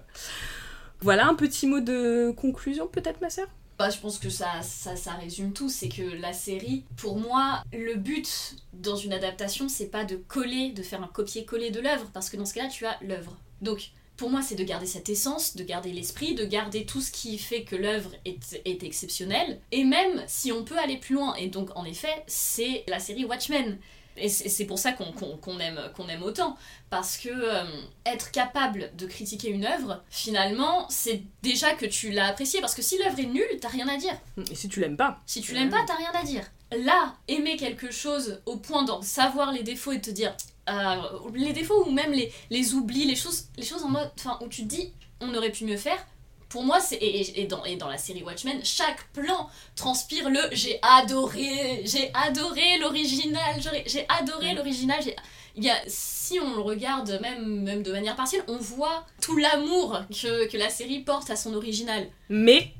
[0.99, 3.47] voilà un petit mot de conclusion peut-être, ma sœur?
[3.79, 7.63] Bah, je pense que ça, ça, ça résume tout, c'est que la série, pour moi,
[7.73, 12.05] le but dans une adaptation, c'est pas de coller, de faire un copier-coller de l'œuvre,
[12.13, 13.35] parce que dans ce cas-là, tu as l'œuvre.
[13.61, 13.89] Donc,
[14.23, 17.37] pour moi, c'est de garder cette essence, de garder l'esprit, de garder tout ce qui
[17.37, 19.59] fait que l'œuvre est, est exceptionnelle.
[19.73, 23.25] Et même si on peut aller plus loin, et donc en effet, c'est la série
[23.25, 23.77] Watchmen.
[24.15, 26.55] Et c'est pour ça qu'on aime, qu'on aime autant.
[26.89, 27.65] Parce que euh,
[28.05, 32.61] être capable de critiquer une œuvre, finalement, c'est déjà que tu l'as appréciée.
[32.61, 34.15] Parce que si l'œuvre est nulle, t'as rien à dire.
[34.49, 36.49] Et si tu l'aimes pas Si tu l'aimes pas, t'as rien à dire.
[36.71, 40.33] Là, aimer quelque chose au point d'en savoir les défauts et de te dire
[40.69, 40.95] euh,
[41.33, 44.47] les défauts ou même les, les oublis, les choses, les choses en mode, enfin, où
[44.47, 44.91] tu te dis,
[45.21, 45.97] on aurait pu mieux faire.
[46.49, 50.39] Pour moi, c'est et, et, dans, et dans la série Watchmen, chaque plan transpire le
[50.51, 53.55] j'ai adoré, j'ai adoré l'original,
[53.87, 54.99] j'ai adoré l'original.
[55.55, 59.35] Il y a, si on le regarde même, même de manière partielle, on voit tout
[59.35, 62.07] l'amour que, que la série porte à son original.
[62.29, 62.71] Mais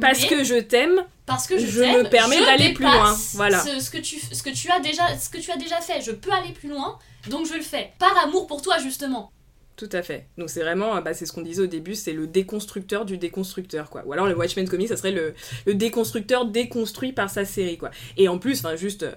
[0.00, 3.62] parce Mais- que je t'aime, parce que je, me permets d'aller plus loin, voilà.
[3.62, 6.00] Ce, ce que tu, ce que tu as déjà, ce que tu as déjà fait,
[6.00, 6.98] je peux aller plus loin,
[7.28, 7.92] donc je le fais.
[7.98, 9.32] Par amour pour toi justement.
[9.76, 10.26] Tout à fait.
[10.36, 13.88] Donc c'est vraiment, bah, c'est ce qu'on disait au début, c'est le déconstructeur du déconstructeur,
[13.88, 14.02] quoi.
[14.04, 15.32] Ou alors le Watchmen comics, ça serait le,
[15.64, 17.90] le déconstructeur déconstruit par sa série, quoi.
[18.18, 19.14] Et en plus, enfin juste, euh,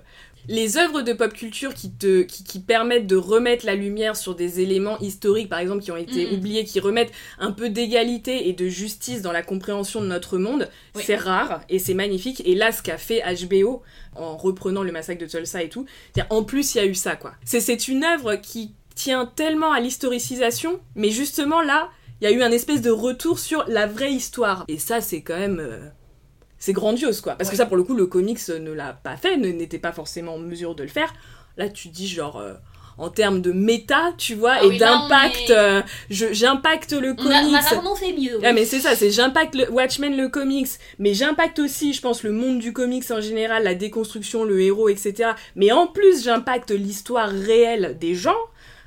[0.49, 4.35] les œuvres de pop culture qui te, qui, qui permettent de remettre la lumière sur
[4.35, 6.33] des éléments historiques, par exemple, qui ont été Mhm.
[6.33, 10.69] oubliés, qui remettent un peu d'égalité et de justice dans la compréhension de notre monde,
[10.95, 11.03] Oui.
[11.05, 12.41] c'est rare et c'est magnifique.
[12.45, 13.81] Et là, ce qu'a fait HBO
[14.15, 15.85] en reprenant le massacre de Tulsa et tout,
[16.29, 17.33] en plus, il y a eu ça, quoi.
[17.45, 21.89] C'est, c'est une œuvre qui tient tellement à l'historicisation, mais justement là,
[22.21, 24.65] il y a eu un espèce de retour sur la vraie histoire.
[24.67, 25.59] Et ça, c'est quand même.
[25.59, 25.79] euh,
[26.65, 27.33] c'est grandiose, quoi.
[27.35, 30.35] Parce que ça, pour le coup, le comics ne l'a pas fait, n'était pas forcément
[30.35, 31.13] en mesure de le faire.
[31.57, 32.37] Là, tu dis, genre.
[32.37, 32.53] euh,
[32.99, 37.25] en termes de méta, tu vois, Ah et oui, d'impact, est- euh, j'impacte le On
[37.25, 37.61] a, on a comics.
[37.71, 38.37] rarement fait mieux.
[38.37, 38.43] oui.
[38.45, 40.67] Ah mais c'est ça, c'est j'impacte le Watchmen le comics,
[40.99, 44.89] mais j'impacte aussi, je pense, le monde du comics en général, la déconstruction, le héros,
[44.89, 45.31] etc.
[45.55, 48.37] Mais en plus, j'impacte l'histoire réelle des gens,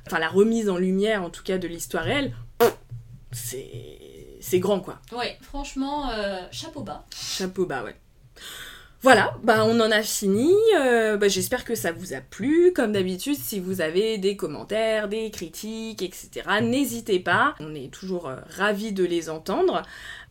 [0.07, 2.31] enfin la remise en lumière, en tout cas, de l'histoire réelle.
[3.33, 3.67] C'est
[4.49, 4.99] c'est grand quoi.
[5.11, 7.05] Ouais, franchement, euh, chapeau bas.
[7.15, 7.95] Chapeau bas, ouais.
[9.03, 10.51] Voilà, bah on en a fini.
[10.75, 12.73] euh, bah, J'espère que ça vous a plu.
[12.75, 16.29] Comme d'habitude, si vous avez des commentaires, des critiques, etc.,
[16.63, 17.53] n'hésitez pas.
[17.59, 19.83] On est toujours euh, ravis de les entendre.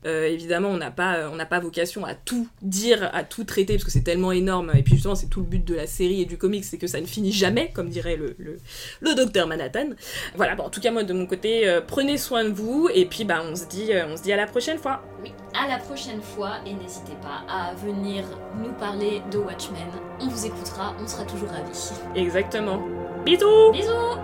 [0.06, 3.74] Euh, évidemment, on n'a pas, on n'a pas vocation à tout dire, à tout traiter,
[3.74, 4.72] parce que c'est tellement énorme.
[4.74, 6.86] Et puis justement, c'est tout le but de la série et du comics, c'est que
[6.86, 8.58] ça ne finit jamais, comme dirait le, le,
[9.00, 9.90] le docteur Manhattan.
[10.36, 12.88] Voilà, bon, en tout cas, moi de mon côté, euh, prenez soin de vous.
[12.94, 15.02] Et puis, bah, on se dit, euh, on se dit à la prochaine fois.
[15.22, 18.24] Oui, à la prochaine fois et n'hésitez pas à venir
[18.62, 19.88] nous parler de Watchmen.
[20.20, 21.90] On vous écoutera, on sera toujours ravis.
[22.14, 22.80] Exactement.
[23.24, 23.72] Bisous.
[23.72, 24.20] Bisous